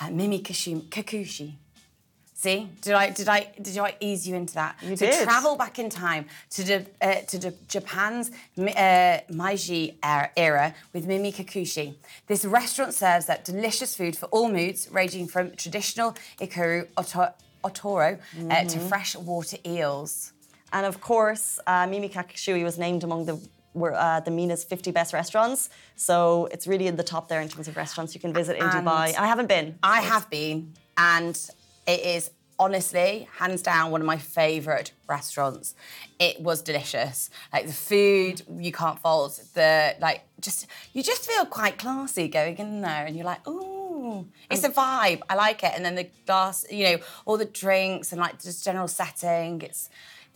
at 0.00 0.12
Mimi 0.12 0.40
Kakushi. 0.42 1.54
See, 2.44 2.68
did 2.82 2.92
I 2.92 3.08
did 3.08 3.26
I 3.26 3.40
did 3.62 3.78
I 3.78 3.94
ease 4.00 4.28
you 4.28 4.34
into 4.34 4.52
that? 4.54 4.76
You 4.82 4.96
to 4.96 5.06
did. 5.06 5.24
travel 5.24 5.56
back 5.56 5.78
in 5.78 5.88
time 5.88 6.26
to 6.50 6.62
the, 6.62 6.86
uh, 7.00 7.14
to 7.30 7.38
the 7.38 7.54
Japan's 7.68 8.30
uh, 8.58 9.18
Meiji 9.30 9.96
era, 10.02 10.28
era 10.36 10.74
with 10.92 11.06
Mimi 11.06 11.32
Kakushi. 11.32 11.94
This 12.26 12.44
restaurant 12.44 12.92
serves 12.92 13.24
that 13.30 13.46
delicious 13.46 13.96
food 13.96 14.14
for 14.14 14.26
all 14.26 14.50
moods, 14.50 14.88
ranging 14.90 15.26
from 15.26 15.52
traditional 15.56 16.14
ikaru 16.38 16.86
oto- 16.98 17.32
otoro 17.64 18.18
uh, 18.50 18.64
to 18.64 18.78
fresh 18.78 19.16
water 19.16 19.56
eels. 19.64 20.34
And 20.70 20.84
of 20.84 21.00
course, 21.00 21.58
uh, 21.66 21.86
Mimi 21.86 22.10
Kakushi 22.10 22.62
was 22.62 22.76
named 22.78 23.04
among 23.04 23.24
the 23.24 23.40
were, 23.72 23.94
uh, 23.94 24.20
the 24.20 24.30
MENA's 24.30 24.64
50 24.64 24.90
best 24.90 25.14
restaurants. 25.14 25.70
So 25.96 26.48
it's 26.52 26.66
really 26.66 26.88
in 26.88 26.96
the 26.96 27.02
top 27.02 27.28
there 27.28 27.40
in 27.40 27.48
terms 27.48 27.68
of 27.68 27.76
restaurants 27.76 28.14
you 28.14 28.20
can 28.20 28.34
visit 28.34 28.56
in 28.56 28.62
And 28.62 28.86
Dubai. 28.86 29.16
I 29.16 29.26
haven't 29.26 29.48
been. 29.48 29.78
I 29.82 30.02
have 30.02 30.28
been, 30.28 30.74
and 30.98 31.36
it 31.86 32.00
is 32.00 32.30
honestly, 32.58 33.28
hands 33.38 33.62
down, 33.62 33.90
one 33.90 34.00
of 34.00 34.06
my 34.06 34.16
favourite 34.16 34.92
restaurants. 35.08 35.74
It 36.18 36.40
was 36.40 36.62
delicious. 36.62 37.30
Like 37.52 37.66
the 37.66 37.72
food, 37.72 38.42
you 38.58 38.72
can't 38.72 38.98
fault. 38.98 39.40
The 39.54 39.96
like, 40.00 40.22
just 40.40 40.66
you 40.92 41.02
just 41.02 41.28
feel 41.28 41.44
quite 41.46 41.78
classy 41.78 42.28
going 42.28 42.56
in 42.58 42.80
there, 42.80 43.06
and 43.06 43.16
you're 43.16 43.24
like, 43.24 43.46
ooh, 43.48 44.26
it's 44.50 44.64
a 44.64 44.70
vibe. 44.70 45.22
I 45.28 45.34
like 45.34 45.64
it. 45.64 45.72
And 45.74 45.84
then 45.84 45.94
the 45.94 46.08
glass, 46.26 46.64
you 46.70 46.84
know, 46.84 46.98
all 47.24 47.36
the 47.36 47.44
drinks 47.44 48.12
and 48.12 48.20
like 48.20 48.40
just 48.42 48.64
general 48.64 48.88
setting. 48.88 49.62
It's 49.62 49.88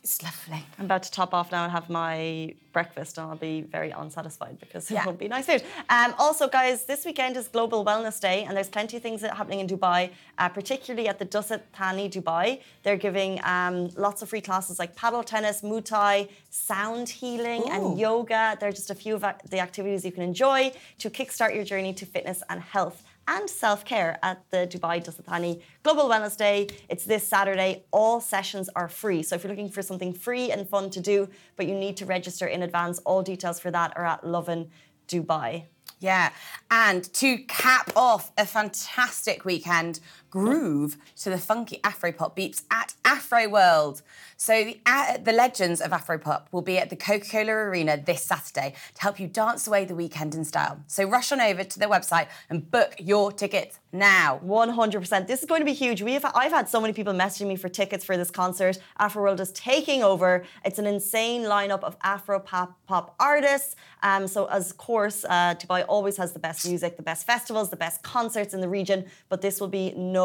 it's 0.08 0.22
lovely. 0.22 0.64
I'm 0.78 0.86
about 0.86 1.02
to 1.02 1.10
top 1.10 1.34
off 1.34 1.52
now 1.52 1.64
and 1.64 1.72
have 1.72 1.90
my 1.90 2.54
breakfast, 2.72 3.18
and 3.18 3.28
I'll 3.28 3.36
be 3.36 3.60
very 3.60 3.90
unsatisfied 3.90 4.58
because 4.58 4.90
Yeah. 4.90 5.02
it 5.02 5.06
won't 5.06 5.18
be 5.18 5.28
nice 5.28 5.44
food. 5.44 5.62
Um, 5.90 6.14
also, 6.18 6.48
guys, 6.48 6.86
this 6.86 7.04
weekend 7.04 7.36
is 7.36 7.46
Global 7.48 7.84
Wellness 7.84 8.18
Day, 8.18 8.44
and 8.44 8.56
there's 8.56 8.70
plenty 8.70 8.96
of 8.96 9.02
things 9.02 9.20
happening 9.20 9.60
in 9.60 9.66
Dubai, 9.66 10.10
uh, 10.38 10.48
particularly 10.48 11.08
at 11.08 11.18
the 11.18 11.26
Dusit 11.26 11.60
Thani 11.74 12.08
Dubai. 12.08 12.62
They're 12.84 12.96
giving 13.08 13.38
um, 13.44 13.90
lots 13.96 14.22
of 14.22 14.30
free 14.30 14.40
classes 14.40 14.78
like 14.78 14.96
paddle 14.96 15.22
tennis, 15.22 15.60
Muay 15.60 15.84
Thai, 15.84 16.28
sound 16.48 17.10
healing, 17.10 17.62
Ooh. 17.66 17.70
and 17.74 17.98
yoga. 17.98 18.56
They're 18.58 18.72
just 18.72 18.90
a 18.90 18.94
few 18.94 19.14
of 19.14 19.22
the 19.50 19.60
activities 19.60 20.06
you 20.06 20.12
can 20.12 20.22
enjoy 20.22 20.72
to 21.00 21.10
kickstart 21.10 21.54
your 21.54 21.64
journey 21.64 21.92
to 21.92 22.06
fitness 22.06 22.42
and 22.48 22.62
health 22.62 23.02
and 23.28 23.48
self 23.48 23.84
care 23.84 24.18
at 24.22 24.42
the 24.50 24.66
Dubai 24.66 25.04
Dusit 25.04 25.24
Thani 25.24 25.60
Global 25.82 26.08
Wellness 26.08 26.36
Day. 26.36 26.66
It's 26.88 27.04
this 27.04 27.28
Saturday. 27.28 27.84
All 27.92 28.20
sessions 28.20 28.68
are 28.74 28.88
free. 28.88 29.22
So 29.22 29.36
if 29.36 29.44
you're 29.44 29.52
looking 29.52 29.68
for 29.68 29.82
something 29.82 30.12
free 30.12 30.50
and 30.50 30.68
fun 30.68 30.90
to 30.90 31.00
do, 31.00 31.28
but 31.56 31.66
you 31.66 31.74
need 31.74 31.96
to 31.98 32.06
register 32.06 32.46
in 32.46 32.62
advance, 32.62 32.98
all 33.00 33.22
details 33.22 33.60
for 33.60 33.70
that 33.70 33.92
are 33.96 34.06
at 34.06 34.26
Lovin 34.26 34.70
Dubai. 35.06 35.64
Yeah, 36.00 36.30
and 36.70 37.02
to 37.14 37.38
cap 37.38 37.90
off 37.96 38.30
a 38.38 38.46
fantastic 38.46 39.44
weekend, 39.44 39.98
groove 40.30 40.96
to 41.16 41.30
the 41.30 41.38
funky 41.38 41.78
Afropop 41.84 42.36
beeps 42.36 42.62
at 42.70 42.94
Afro 43.04 43.48
World. 43.48 44.02
So 44.36 44.52
the, 44.64 44.78
uh, 44.86 45.18
the 45.18 45.32
legends 45.32 45.80
of 45.80 45.90
Afropop 45.90 46.42
will 46.52 46.62
be 46.62 46.78
at 46.78 46.90
the 46.90 46.96
Coca-Cola 46.96 47.52
Arena 47.52 47.96
this 47.96 48.22
Saturday 48.22 48.74
to 48.94 49.02
help 49.02 49.18
you 49.18 49.26
dance 49.26 49.66
away 49.66 49.84
the 49.84 49.94
weekend 49.94 50.34
in 50.34 50.44
style. 50.44 50.80
So 50.86 51.08
rush 51.08 51.32
on 51.32 51.40
over 51.40 51.64
to 51.64 51.78
their 51.78 51.88
website 51.88 52.28
and 52.48 52.70
book 52.70 52.94
your 52.98 53.32
tickets 53.32 53.80
now. 53.92 54.40
100%. 54.44 55.26
This 55.26 55.40
is 55.40 55.46
going 55.46 55.60
to 55.60 55.64
be 55.64 55.72
huge. 55.72 56.02
We 56.02 56.12
have, 56.12 56.24
I've 56.34 56.52
had 56.52 56.68
so 56.68 56.80
many 56.80 56.92
people 56.92 57.14
messaging 57.14 57.48
me 57.48 57.56
for 57.56 57.68
tickets 57.68 58.04
for 58.04 58.16
this 58.16 58.30
concert. 58.30 58.78
Afro 58.98 59.22
World 59.22 59.40
is 59.40 59.50
taking 59.52 60.02
over. 60.02 60.44
It's 60.64 60.78
an 60.78 60.86
insane 60.86 61.42
lineup 61.42 61.82
of 61.82 61.96
Afro 62.02 62.38
pop, 62.38 62.78
pop 62.86 63.14
artists. 63.18 63.74
Um, 64.02 64.28
so, 64.28 64.46
as 64.46 64.72
course, 64.72 65.24
uh, 65.24 65.54
Dubai 65.54 65.84
always 65.88 66.16
has 66.18 66.32
the 66.32 66.38
best 66.38 66.66
music, 66.68 66.96
the 66.96 67.02
best 67.02 67.26
festivals, 67.26 67.70
the 67.70 67.76
best 67.76 68.02
concerts 68.02 68.54
in 68.54 68.60
the 68.60 68.68
region, 68.68 69.06
but 69.28 69.40
this 69.40 69.60
will 69.60 69.68
be 69.68 69.92
no 69.96 70.17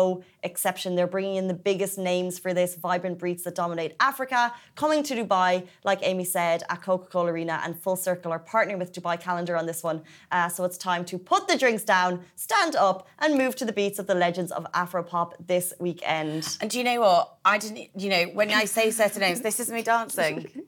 exception. 0.43 0.95
They're 0.95 1.08
bringing 1.08 1.36
in 1.36 1.47
the 1.47 1.53
biggest 1.53 1.97
names 1.97 2.39
for 2.39 2.53
this 2.53 2.75
vibrant 2.75 3.19
breeds 3.19 3.43
that 3.43 3.56
dominate 3.56 3.95
Africa, 3.99 4.53
coming 4.75 5.03
to 5.03 5.15
Dubai, 5.15 5.67
like 5.84 5.99
Amy 6.01 6.23
said, 6.23 6.63
at 6.69 6.82
Coca 6.82 7.08
Cola 7.08 7.32
Arena, 7.32 7.62
and 7.63 7.79
Full 7.79 7.95
Circle 7.95 8.32
are 8.32 8.39
partnering 8.39 8.79
with 8.79 8.93
Dubai 8.93 9.19
Calendar 9.19 9.56
on 9.56 9.65
this 9.65 9.84
one. 9.84 10.01
Uh, 10.32 10.49
so, 10.49 10.63
it's 10.63 10.77
time 10.77 11.06
to 11.06 11.17
put 11.17 11.47
the 11.47 11.58
drinks 11.58 11.84
down, 11.84 12.23
stand 12.36 12.75
up, 12.75 13.08
and 13.19 13.38
move 13.38 13.56
to 13.56 13.65
the 13.65 13.73
beats 13.73 13.99
of 13.99 14.08
the 14.08 14.15
legends 14.15 14.51
of 14.51 14.65
Afropop 14.73 15.34
this 15.45 15.73
weekend. 15.79 16.58
And 16.62 16.69
do 16.69 16.77
you 16.77 16.84
know 16.84 17.01
what? 17.01 17.38
I 17.45 17.58
didn't, 17.58 17.89
you 17.97 18.10
know, 18.10 18.23
when 18.34 18.51
I 18.51 18.65
say 18.65 18.91
certain 18.91 19.21
names, 19.21 19.41
this 19.41 19.60
is 19.60 19.69
me 19.69 19.82
dancing. 19.84 20.65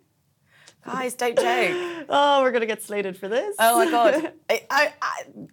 Guys, 0.86 1.16
don't 1.16 1.38
joke. 1.38 1.92
Oh, 2.10 2.44
we're 2.44 2.52
going 2.52 2.62
to 2.62 2.68
get 2.68 2.84
slated 2.84 3.18
for 3.18 3.28
this. 3.28 3.56
Oh 3.58 3.84
my 3.84 3.90
God. 3.90 4.32
I, 4.50 4.62
I, 4.70 4.94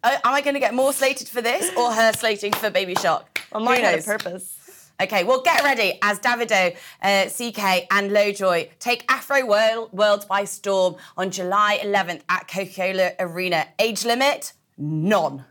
I, 0.04 0.12
am 0.16 0.34
I 0.34 0.42
going 0.42 0.52
to 0.52 0.60
get 0.60 0.74
more 0.74 0.92
slated 0.92 1.28
for 1.28 1.40
this 1.40 1.74
or 1.76 1.90
her 1.90 2.12
slating 2.12 2.52
for 2.52 2.68
Baby 2.68 2.94
Shark? 2.94 3.31
On 3.54 3.64
my 3.64 3.76
head 3.76 3.98
of 3.98 4.04
purpose. 4.04 4.58
Okay, 5.00 5.24
well, 5.24 5.42
get 5.42 5.64
ready 5.64 5.98
as 6.02 6.20
Davido, 6.20 6.76
uh, 7.02 7.06
CKay, 7.06 7.86
and 7.90 8.12
Lojay 8.12 8.70
take 8.78 9.04
Afro 9.10 9.44
World, 9.44 9.92
World 9.92 10.26
by 10.28 10.44
storm 10.44 10.96
on 11.16 11.30
July 11.30 11.80
11th 11.82 12.22
at 12.28 12.46
Coca 12.46 12.70
Cola 12.72 13.10
Arena. 13.18 13.66
Age 13.80 14.04
limit? 14.04 14.52
None. 14.78 15.44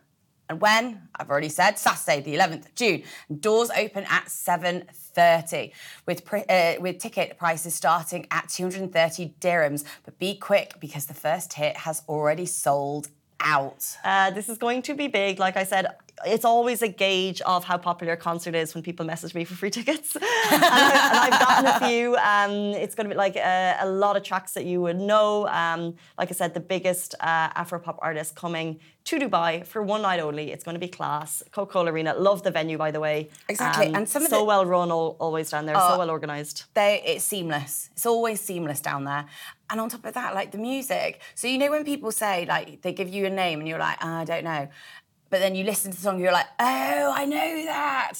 And 0.48 0.62
when? 0.62 1.08
I've 1.18 1.30
already 1.30 1.50
said 1.50 1.80
Saturday, 1.80 2.22
the 2.22 2.36
11th 2.36 2.66
of 2.66 2.76
June. 2.76 3.04
Doors 3.40 3.72
open 3.72 4.06
at 4.10 4.26
7:30, 4.26 5.72
with 6.06 6.22
uh, 6.50 6.74
with 6.80 7.00
ticket 7.00 7.38
prices 7.38 7.74
starting 7.74 8.28
at 8.32 8.50
230 8.50 9.36
dirhams. 9.40 9.86
But 10.04 10.20
be 10.20 10.36
quick 10.36 10.74
because 10.80 11.06
the 11.06 11.14
first 11.14 11.54
hit 11.54 11.78
has 11.78 12.04
already 12.08 12.46
sold 12.46 13.08
out. 13.40 13.98
Uh, 14.04 14.32
this 14.32 14.50
is 14.50 14.58
going 14.58 14.82
to 14.84 14.94
be 14.94 15.08
big. 15.08 15.40
Like 15.40 15.58
I 15.58 15.64
said, 15.64 15.88
it's 16.26 16.46
always 16.46 16.82
a 16.82 16.88
gauge 16.88 17.42
of 17.42 17.64
how 17.64 17.78
popular 17.78 18.14
a 18.14 18.18
concert 18.18 18.56
is 18.56 18.74
when 18.74 18.84
people 18.84 19.06
message 19.06 19.34
me 19.34 19.44
for 19.46 19.56
free 19.56 19.70
tickets. 19.80 20.16
and, 20.16 20.24
I, 20.26 21.30
have 21.32 21.40
gotten 21.40 21.66
a 21.68 21.88
few. 21.88 22.16
Um, 22.16 22.52
it's 22.82 22.96
going 22.96 23.08
to 23.08 23.14
be 23.14 23.18
like 23.18 23.36
a, 23.36 23.78
a, 23.82 23.90
lot 23.90 24.18
of 24.18 24.24
tracks 24.24 24.54
that 24.54 24.66
you 24.66 24.82
would 24.82 25.00
know. 25.00 25.48
Um, 25.48 25.96
like 26.18 26.30
I 26.30 26.34
said, 26.34 26.54
the 26.54 26.60
biggest 26.60 27.16
uh, 27.20 27.50
Afropop 27.50 27.98
artist 28.00 28.36
coming 28.36 28.80
to 29.06 29.18
Dubai 29.18 29.66
for 29.66 29.82
one 29.82 30.04
night 30.04 30.20
only. 30.20 30.52
It's 30.52 30.64
going 30.64 30.76
to 30.76 30.80
be 30.80 30.88
class. 30.88 31.44
Coca 31.52 31.72
Cola 31.74 31.92
Arena. 31.92 32.14
Love 32.14 32.44
the 32.44 32.52
venue, 32.52 32.78
by 32.78 32.92
the 32.92 33.00
way. 33.00 33.30
Exactly. 33.50 33.88
Um, 33.88 33.96
and 33.96 34.10
some 34.10 34.24
so 34.24 34.40
the, 34.40 34.44
well 34.44 34.66
run, 34.66 34.92
all, 34.92 35.18
always 35.20 35.50
down 35.50 35.66
there. 35.66 35.76
Uh, 35.76 35.92
so 35.92 35.98
well 35.98 36.10
organised. 36.10 36.66
They 36.74 37.02
it's 37.06 37.26
seamless. 37.26 37.90
It's 37.94 38.06
always 38.06 38.42
seamless 38.42 38.80
down 38.80 39.06
there. 39.06 39.26
And 39.70 39.80
on 39.80 39.90
top 39.90 40.06
of 40.06 40.14
that, 40.16 40.36
like 40.36 40.52
the 40.52 40.58
music. 40.58 41.22
So 41.34 41.48
you 41.48 41.58
know 41.58 41.72
when 41.72 41.86
people 41.86 42.12
say 42.12 42.46
like 42.46 42.82
they 42.82 42.92
give 42.92 43.10
you 43.10 43.26
a 43.26 43.30
name 43.30 43.60
and 43.60 43.68
you're 43.68 43.80
like, 43.80 43.98
oh, 44.02 44.08
I 44.08 44.26
don't 44.26 44.44
know 44.44 44.68
but 45.32 45.40
then 45.40 45.56
you 45.56 45.64
listen 45.64 45.90
to 45.90 45.98
the 45.98 46.04
song, 46.04 46.20
you're 46.20 46.32
like, 46.32 46.46
oh, 46.60 47.14
I 47.16 47.26
know 47.26 47.66
that. 47.66 48.14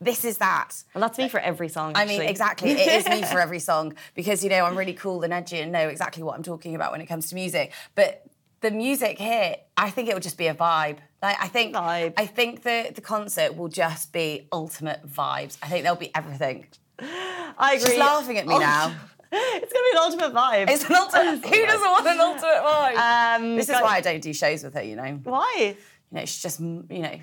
This 0.00 0.24
is 0.24 0.38
that. 0.38 0.82
Well, 0.94 1.02
that's 1.02 1.16
me 1.16 1.28
for 1.28 1.38
every 1.38 1.68
song. 1.68 1.92
Actually. 1.94 2.16
I 2.16 2.18
mean, 2.18 2.28
exactly. 2.28 2.70
It 2.72 2.88
is 2.88 3.08
me 3.08 3.22
for 3.22 3.40
every 3.46 3.60
song 3.60 3.94
because, 4.14 4.42
you 4.42 4.50
know, 4.50 4.64
I'm 4.64 4.76
really 4.76 4.92
cool 4.92 5.22
and 5.22 5.32
edgy 5.32 5.60
and 5.60 5.70
know 5.70 5.88
exactly 5.88 6.22
what 6.22 6.34
I'm 6.34 6.42
talking 6.42 6.74
about 6.74 6.92
when 6.92 7.00
it 7.00 7.06
comes 7.06 7.28
to 7.28 7.34
music. 7.34 7.72
But 7.94 8.26
the 8.60 8.70
music 8.70 9.18
here, 9.18 9.56
I 9.76 9.90
think 9.90 10.08
it 10.08 10.14
will 10.14 10.20
just 10.20 10.38
be 10.38 10.48
a 10.48 10.54
vibe. 10.54 10.98
Like 11.22 11.36
I 11.40 11.48
think 11.48 11.74
vibe. 11.74 12.14
I 12.16 12.26
think 12.26 12.62
the 12.62 12.92
the 12.94 13.00
concert 13.00 13.56
will 13.56 13.68
just 13.68 14.12
be 14.12 14.48
ultimate 14.52 15.06
vibes. 15.08 15.56
I 15.62 15.68
think 15.68 15.82
there'll 15.82 15.96
be 15.96 16.14
everything. 16.14 16.66
I 16.98 17.74
agree. 17.76 17.90
She's 17.90 17.98
laughing 17.98 18.38
at 18.38 18.46
me 18.46 18.54
oh, 18.54 18.58
now. 18.58 18.94
It's 19.32 19.72
gonna 19.72 19.84
be 19.84 19.90
an 19.92 19.98
ultimate 19.98 20.34
vibe. 20.34 20.70
It's 20.70 20.88
an 20.88 20.94
ultimate. 20.94 21.44
Who 21.44 21.66
doesn't 21.66 21.90
want 21.90 22.06
an 22.06 22.20
ultimate 22.20 22.62
vibe? 22.62 22.96
Um, 22.96 23.56
this 23.56 23.68
is 23.68 23.74
why 23.74 23.96
I 23.96 24.00
don't 24.00 24.22
do 24.22 24.32
shows 24.32 24.62
with 24.62 24.74
her. 24.74 24.82
You 24.82 24.96
know 24.96 25.20
why? 25.24 25.76
You 26.10 26.16
know, 26.16 26.22
it's 26.22 26.40
just, 26.42 26.60
you 26.60 26.84
know. 26.90 27.18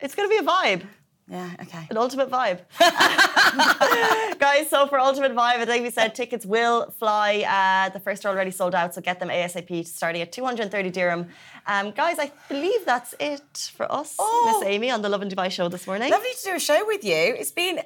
It's 0.00 0.14
going 0.14 0.28
to 0.28 0.32
be 0.32 0.38
a 0.38 0.48
vibe. 0.48 0.86
Yeah, 1.30 1.50
okay. 1.62 1.86
An 1.90 1.98
ultimate 1.98 2.30
vibe. 2.30 2.60
Guys, 4.38 4.70
so 4.70 4.86
for 4.86 4.98
Ultimate 4.98 5.34
Vibe, 5.34 5.58
as 5.58 5.68
Amy 5.68 5.90
said, 5.90 6.14
tickets 6.14 6.46
will 6.46 6.90
fly. 6.98 7.44
Uh, 7.46 7.90
the 7.92 8.00
first 8.00 8.24
are 8.24 8.30
already 8.30 8.50
sold 8.50 8.74
out, 8.74 8.94
so 8.94 9.02
get 9.02 9.20
them 9.20 9.28
ASAP 9.28 9.86
starting 9.86 10.22
at 10.22 10.32
230 10.32 10.90
dirham. 10.90 11.26
Um, 11.66 11.90
guys, 11.90 12.18
I 12.18 12.32
believe 12.48 12.86
that's 12.86 13.14
it 13.20 13.72
for 13.76 13.90
us, 13.92 14.14
oh, 14.18 14.58
Miss 14.60 14.70
Amy, 14.70 14.90
on 14.90 15.02
the 15.02 15.08
Lovin 15.10 15.28
Dubai 15.28 15.50
show 15.50 15.68
this 15.68 15.86
morning. 15.86 16.10
Lovely 16.10 16.30
to 16.40 16.50
do 16.50 16.56
a 16.56 16.60
show 16.60 16.86
with 16.86 17.04
you. 17.04 17.14
It's 17.14 17.52
been 17.52 17.80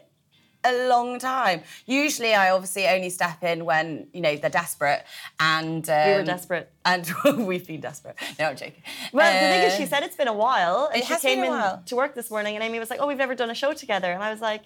a 0.64 0.88
long 0.88 1.18
time. 1.18 1.62
Usually, 1.87 2.35
I 2.35 2.51
obviously 2.51 2.87
only 2.87 3.11
step 3.11 3.42
in 3.42 3.64
when 3.64 4.07
you 4.12 4.20
know 4.20 4.37
they're 4.37 4.51
desperate, 4.51 5.05
and 5.40 5.88
um, 5.88 6.07
we 6.07 6.14
were 6.14 6.25
desperate, 6.25 6.70
and 6.85 7.11
we've 7.46 7.66
been 7.66 7.81
desperate. 7.81 8.16
No, 8.38 8.46
I'm 8.46 8.57
joking. 8.57 8.83
Well, 9.12 9.29
uh, 9.29 9.33
the 9.33 9.55
thing 9.55 9.68
is, 9.68 9.77
she 9.77 9.85
uh, 9.85 9.87
said 9.87 10.03
it's 10.03 10.16
been 10.16 10.29
a 10.29 10.33
while, 10.33 10.90
and 10.92 11.05
she 11.05 11.16
came 11.16 11.42
in 11.42 11.85
to 11.87 11.96
work 11.96 12.14
this 12.14 12.31
morning, 12.31 12.55
and 12.55 12.64
Amy 12.64 12.79
was 12.79 12.90
like, 12.90 13.01
"Oh, 13.01 13.07
we've 13.07 13.18
never 13.18 13.35
done 13.35 13.51
a 13.51 13.55
show 13.55 13.72
together," 13.72 14.12
and 14.12 14.22
I 14.22 14.31
was 14.31 14.40
like. 14.40 14.62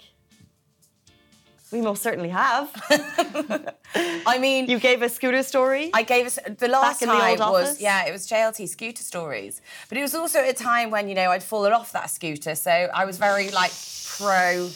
We 1.72 1.80
most 1.80 2.00
certainly 2.00 2.28
have. 2.28 2.70
I 3.94 4.38
mean, 4.38 4.70
you 4.70 4.78
gave 4.78 5.02
a 5.02 5.08
scooter 5.08 5.42
story. 5.42 5.90
I 5.92 6.04
gave 6.04 6.24
us 6.24 6.38
the 6.58 6.68
last 6.68 7.02
time 7.02 7.38
the 7.38 7.44
was 7.50 7.80
yeah, 7.80 8.06
it 8.06 8.12
was 8.12 8.28
JLT 8.28 8.68
scooter 8.68 9.02
stories, 9.02 9.60
but 9.88 9.98
it 9.98 10.02
was 10.02 10.14
also 10.14 10.38
at 10.38 10.48
a 10.48 10.52
time 10.52 10.92
when 10.92 11.08
you 11.08 11.16
know 11.16 11.32
I'd 11.32 11.42
fallen 11.42 11.72
off 11.72 11.90
that 11.90 12.08
scooter, 12.08 12.54
so 12.54 12.70
I 12.70 13.04
was 13.04 13.18
very 13.18 13.50
like 13.50 13.72
pro 14.16 14.70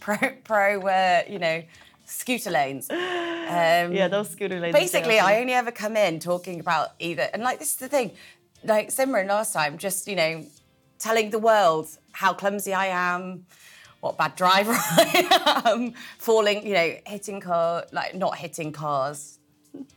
pro 0.00 0.16
pro 0.44 0.80
uh, 0.82 1.22
you 1.28 1.38
know 1.38 1.62
scooter 2.10 2.50
lanes. 2.50 2.90
Um, 2.90 3.92
yeah, 3.92 4.08
those 4.08 4.30
scooter 4.30 4.58
lanes. 4.60 4.74
Basically, 4.74 5.18
I 5.18 5.40
only 5.40 5.52
ever 5.52 5.70
come 5.70 5.96
in 5.96 6.18
talking 6.18 6.60
about 6.60 6.90
either, 6.98 7.28
and 7.32 7.42
like 7.42 7.58
this 7.58 7.70
is 7.70 7.76
the 7.76 7.88
thing, 7.88 8.12
like 8.64 8.88
Simran 8.88 9.28
last 9.28 9.52
time, 9.52 9.78
just 9.78 10.08
you 10.08 10.16
know, 10.16 10.44
telling 10.98 11.30
the 11.30 11.38
world 11.38 11.88
how 12.12 12.32
clumsy 12.34 12.74
I 12.74 12.86
am, 12.86 13.46
what 14.00 14.18
bad 14.18 14.34
driver 14.36 14.72
I 14.76 15.62
am, 15.66 15.94
falling, 16.18 16.66
you 16.66 16.74
know, 16.74 16.94
hitting 17.06 17.40
car, 17.40 17.86
like 17.92 18.14
not 18.14 18.36
hitting 18.36 18.72
cars, 18.72 19.38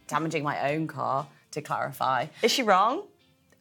damaging 0.07 0.43
my 0.43 0.71
own 0.71 0.87
car. 0.87 1.27
To 1.51 1.61
clarify, 1.61 2.25
is 2.41 2.51
she 2.51 2.63
wrong? 2.63 3.03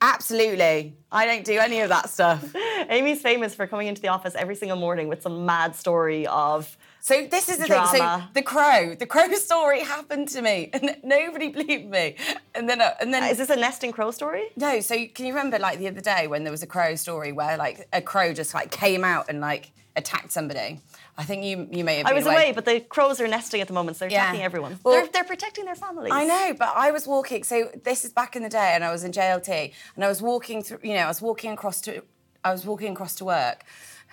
Absolutely. 0.02 0.96
I 1.12 1.26
don't 1.26 1.44
do 1.44 1.58
any 1.58 1.80
of 1.80 1.88
that 1.90 2.10
stuff. 2.10 2.54
Amy's 2.90 3.22
famous 3.22 3.54
for 3.54 3.66
coming 3.68 3.86
into 3.86 4.02
the 4.02 4.08
office 4.08 4.34
every 4.34 4.56
single 4.56 4.76
morning 4.76 5.06
with 5.08 5.22
some 5.22 5.46
mad 5.46 5.76
story 5.76 6.26
of 6.26 6.76
so 7.02 7.26
this 7.26 7.48
is 7.48 7.58
the 7.58 7.66
Drama. 7.66 7.88
thing. 7.88 8.00
So 8.00 8.22
the 8.32 8.42
crow, 8.42 8.94
the 8.94 9.06
crow 9.06 9.32
story 9.34 9.80
happened 9.80 10.28
to 10.28 10.40
me, 10.40 10.70
and 10.72 10.96
nobody 11.02 11.48
believed 11.48 11.90
me. 11.90 12.14
And 12.54 12.68
then, 12.68 12.80
uh, 12.80 12.94
and 13.00 13.12
then, 13.12 13.24
is 13.24 13.38
this 13.38 13.50
a 13.50 13.56
nesting 13.56 13.90
crow 13.90 14.12
story? 14.12 14.44
No. 14.56 14.80
So 14.80 14.94
can 15.12 15.26
you 15.26 15.34
remember, 15.34 15.58
like 15.58 15.80
the 15.80 15.88
other 15.88 16.00
day, 16.00 16.28
when 16.28 16.44
there 16.44 16.52
was 16.52 16.62
a 16.62 16.66
crow 16.66 16.94
story 16.94 17.32
where 17.32 17.56
like 17.56 17.88
a 17.92 18.00
crow 18.00 18.32
just 18.32 18.54
like 18.54 18.70
came 18.70 19.02
out 19.02 19.26
and 19.28 19.40
like 19.40 19.72
attacked 19.96 20.32
somebody? 20.32 20.80
I 21.16 21.24
think 21.24 21.44
you 21.44 21.68
you 21.70 21.84
may 21.84 21.98
have. 21.98 22.06
I 22.06 22.12
was 22.12 22.24
away. 22.24 22.34
away. 22.34 22.52
but 22.52 22.64
the 22.64 22.80
crows 22.80 23.20
are 23.20 23.28
nesting 23.28 23.60
at 23.60 23.68
the 23.68 23.74
moment, 23.74 23.96
so 23.96 24.04
they're 24.04 24.12
yeah. 24.12 24.24
attacking 24.24 24.42
everyone. 24.42 24.78
Well, 24.82 24.94
they're, 24.94 25.08
they're 25.08 25.24
protecting 25.24 25.64
their 25.64 25.74
families. 25.74 26.12
I 26.12 26.24
know, 26.24 26.54
but 26.58 26.72
I 26.74 26.90
was 26.90 27.06
walking. 27.06 27.44
So 27.44 27.70
this 27.84 28.04
is 28.04 28.12
back 28.12 28.36
in 28.36 28.42
the 28.42 28.48
day, 28.48 28.72
and 28.74 28.84
I 28.84 28.90
was 28.90 29.04
in 29.04 29.12
JLT, 29.12 29.72
and 29.94 30.04
I 30.04 30.08
was 30.08 30.22
walking 30.22 30.62
through. 30.62 30.78
You 30.82 30.94
know, 30.94 31.02
I 31.04 31.08
was 31.08 31.20
walking 31.20 31.52
across 31.52 31.80
to. 31.82 32.02
I 32.44 32.50
was 32.50 32.64
walking 32.66 32.92
across 32.92 33.14
to 33.16 33.24
work 33.24 33.64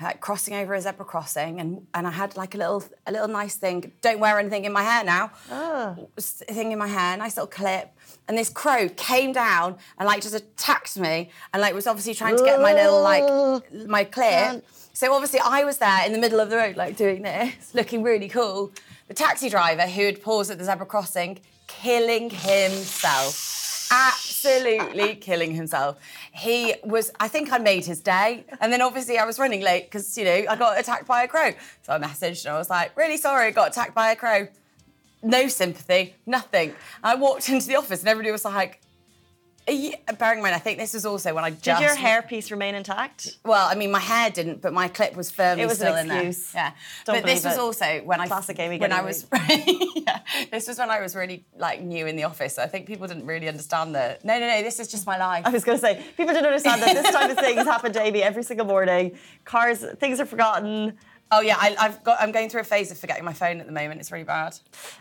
like 0.02 0.22
crossing 0.22 0.56
over 0.56 0.74
a 0.74 0.82
zebra 0.82 1.06
crossing, 1.06 1.60
and 1.60 1.86
and 1.94 2.08
I 2.08 2.12
had 2.12 2.38
like 2.38 2.56
a 2.56 2.58
little 2.58 2.84
a 3.06 3.12
little 3.12 3.28
nice 3.28 3.56
thing. 3.56 3.92
Don't 4.02 4.20
wear 4.20 4.40
anything 4.40 4.66
in 4.66 4.72
my 4.72 4.84
hair 4.84 5.04
now. 5.04 5.32
Oh. 5.52 6.10
Thing 6.18 6.72
in 6.72 6.80
my 6.80 6.88
hair, 6.88 7.18
nice 7.18 7.36
little 7.36 7.48
clip. 7.48 7.92
And 8.28 8.38
this 8.38 8.50
crow 8.50 8.88
came 8.90 9.34
down 9.34 9.78
and 9.98 10.08
like 10.08 10.22
just 10.22 10.36
attacked 10.36 10.98
me, 10.98 11.30
and 11.54 11.62
like 11.62 11.74
was 11.74 11.88
obviously 11.88 12.14
trying 12.14 12.38
to 12.38 12.44
get 12.44 12.62
my 12.62 12.74
little 12.74 13.02
like 13.02 13.88
my 13.88 14.04
clip. 14.04 14.64
So 15.00 15.14
obviously 15.14 15.40
I 15.40 15.64
was 15.64 15.78
there 15.78 16.06
in 16.06 16.12
the 16.12 16.20
middle 16.20 16.42
of 16.42 16.50
the 16.50 16.58
road, 16.58 16.76
like 16.76 16.98
doing 16.98 17.22
this, 17.22 17.74
looking 17.74 18.04
really 18.04 18.28
cool. 18.28 18.74
The 19.08 19.14
taxi 19.14 19.48
driver 19.48 19.84
who 19.84 20.06
had 20.06 20.22
paused 20.22 20.52
at 20.52 20.58
the 20.58 20.66
zebra 20.66 20.86
crossing, 20.86 21.40
killing 21.68 22.30
himself 22.30 23.88
absolutely 23.92 25.16
killing 25.22 25.56
himself. 25.56 26.02
He 26.34 26.76
was, 26.84 27.12
I 27.18 27.30
think 27.30 27.54
I 27.54 27.60
made 27.60 27.86
his 27.86 28.02
day. 28.02 28.44
And 28.60 28.74
then 28.74 28.82
obviously 28.82 29.18
I 29.18 29.24
was 29.24 29.40
running 29.40 29.62
late 29.62 29.86
because, 29.86 30.18
you 30.18 30.26
know, 30.26 30.46
I 30.50 30.58
got 30.58 30.78
attacked 30.78 31.08
by 31.08 31.24
a 31.24 31.30
crow. 31.30 31.52
So 31.84 31.94
I 31.94 31.98
messaged 31.98 32.46
and 32.46 32.54
I 32.54 32.58
was 32.58 32.70
like, 32.70 32.96
really 32.98 33.16
sorry, 33.16 33.48
I 33.48 33.52
got 33.52 33.70
attacked 33.70 33.96
by 33.96 34.12
a 34.12 34.18
crow. 34.18 34.50
No 35.24 35.48
sympathy, 35.48 36.14
nothing. 36.26 36.74
I 37.02 37.16
walked 37.16 37.48
into 37.54 37.68
the 37.68 37.78
office 37.78 38.02
and 38.02 38.10
everybody 38.10 38.34
was 38.34 38.44
like, 38.44 38.82
Yeah, 39.68 39.96
bearing 40.18 40.40
in 40.40 40.44
mind, 40.44 40.56
I 40.56 40.60
think 40.60 40.80
this 40.80 40.94
was 40.96 41.06
also 41.06 41.34
when 41.36 41.44
I 41.44 41.52
Did 41.52 41.62
just 41.62 41.82
your 41.82 41.96
hairpiece 41.96 42.50
remain 42.50 42.74
intact? 42.76 43.38
Well, 43.46 43.68
I 43.70 43.76
mean, 43.76 43.92
my 43.92 44.00
hair 44.00 44.30
didn't, 44.32 44.62
but 44.62 44.74
my 44.74 44.88
clip 44.88 45.16
was 45.16 45.30
firmly 45.30 45.64
It 45.64 45.68
was 45.68 45.80
an 45.82 45.88
still 45.88 45.96
in 45.98 46.08
there. 46.08 46.32
Yeah, 46.56 46.72
Don't 47.06 47.16
but 47.18 47.26
this 47.26 47.44
was 47.44 47.54
it. 47.56 47.60
also 47.60 48.02
when 48.04 48.20
I 48.20 48.28
Classic 48.28 48.58
Amy 48.60 48.80
when 48.80 48.92
I 48.92 49.02
was 49.02 49.28
yeah, 49.50 50.22
this 50.52 50.68
was 50.68 50.80
when 50.80 50.90
I 50.90 51.00
was 51.02 51.16
really 51.16 51.46
like 51.58 51.82
new 51.82 52.08
in 52.08 52.16
the 52.16 52.24
office. 52.24 52.56
So 52.56 52.64
I 52.64 52.68
think 52.68 52.88
people 52.88 53.06
didn't 53.08 53.26
really 53.28 53.48
understand 53.48 53.94
that. 53.96 54.26
no, 54.26 54.40
no, 54.40 54.48
no. 54.48 54.64
This 54.64 54.80
is 54.80 54.88
just 54.88 55.06
my 55.06 55.18
life. 55.18 55.46
I 55.46 55.50
was 55.50 55.64
going 55.64 55.78
to 55.78 55.82
say, 55.82 56.04
people 56.18 56.34
didn't 56.34 56.48
understand 56.48 56.82
that 56.82 56.94
this 56.96 57.12
type 57.14 57.30
of 57.30 57.38
things 57.38 57.64
happen 57.66 57.94
to 57.94 58.02
Amy 58.02 58.24
every 58.24 58.44
single 58.44 58.66
morning. 58.66 59.18
Cars, 59.46 59.86
things 60.00 60.20
are 60.20 60.26
forgotten. 60.26 60.98
Oh 61.32 61.42
yeah, 61.42 61.58
I, 61.60 61.76
I've 61.80 62.04
got. 62.04 62.20
I'm 62.20 62.32
going 62.32 62.50
through 62.50 62.62
a 62.62 62.64
phase 62.64 62.90
of 62.92 62.98
forgetting 62.98 63.24
my 63.24 63.34
phone 63.34 63.60
at 63.60 63.68
the 63.68 63.72
moment. 63.72 64.00
It's 64.00 64.12
really 64.12 64.24
bad. 64.24 64.58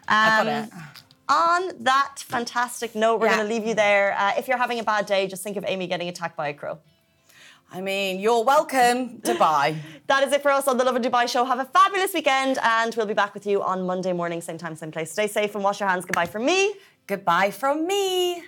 I've 0.07 0.45
got 0.47 0.53
Um, 0.55 0.65
it. 0.65 0.71
On 1.29 1.73
that 1.85 2.15
fantastic 2.35 2.95
note, 2.95 3.21
we're 3.21 3.27
Yeah. 3.27 3.37
going 3.37 3.49
to 3.49 3.55
leave 3.55 3.67
you 3.67 3.75
there. 3.75 4.15
Uh, 4.19 4.33
if 4.39 4.49
you're 4.49 4.57
having 4.67 4.79
a 4.81 4.83
bad 4.85 5.05
day, 5.07 5.27
just 5.27 5.43
think 5.43 5.57
of 5.57 5.65
Amy 5.67 5.87
getting 5.87 6.09
attacked 6.09 6.37
by 6.37 6.49
a 6.49 6.55
crow. 6.55 6.79
I 7.71 7.83
mean, 7.83 8.19
you're 8.19 8.43
welcome, 8.45 9.19
Dubai. 9.21 9.77
That 10.07 10.23
is 10.27 10.33
it 10.33 10.41
for 10.43 10.51
us 10.51 10.67
on 10.67 10.79
the 10.79 10.85
Lovin 10.85 11.03
Dubai 11.03 11.29
show. 11.29 11.45
Have 11.45 11.61
a 11.61 11.67
fabulous 11.67 12.15
weekend, 12.15 12.57
and 12.63 12.95
we'll 12.97 13.05
be 13.15 13.19
back 13.23 13.35
with 13.35 13.47
you 13.47 13.63
on 13.63 13.85
Monday 13.85 14.15
morning, 14.15 14.41
same 14.41 14.57
time, 14.57 14.75
same 14.75 14.91
place. 14.91 15.13
Stay 15.13 15.27
safe 15.27 15.55
and 15.55 15.63
wash 15.63 15.81
your 15.81 15.89
hands. 15.91 16.07
Goodbye 16.07 16.25
from 16.35 16.47
me. 16.47 16.75
Goodbye 17.07 17.51
from 17.51 17.87
me. 17.87 18.43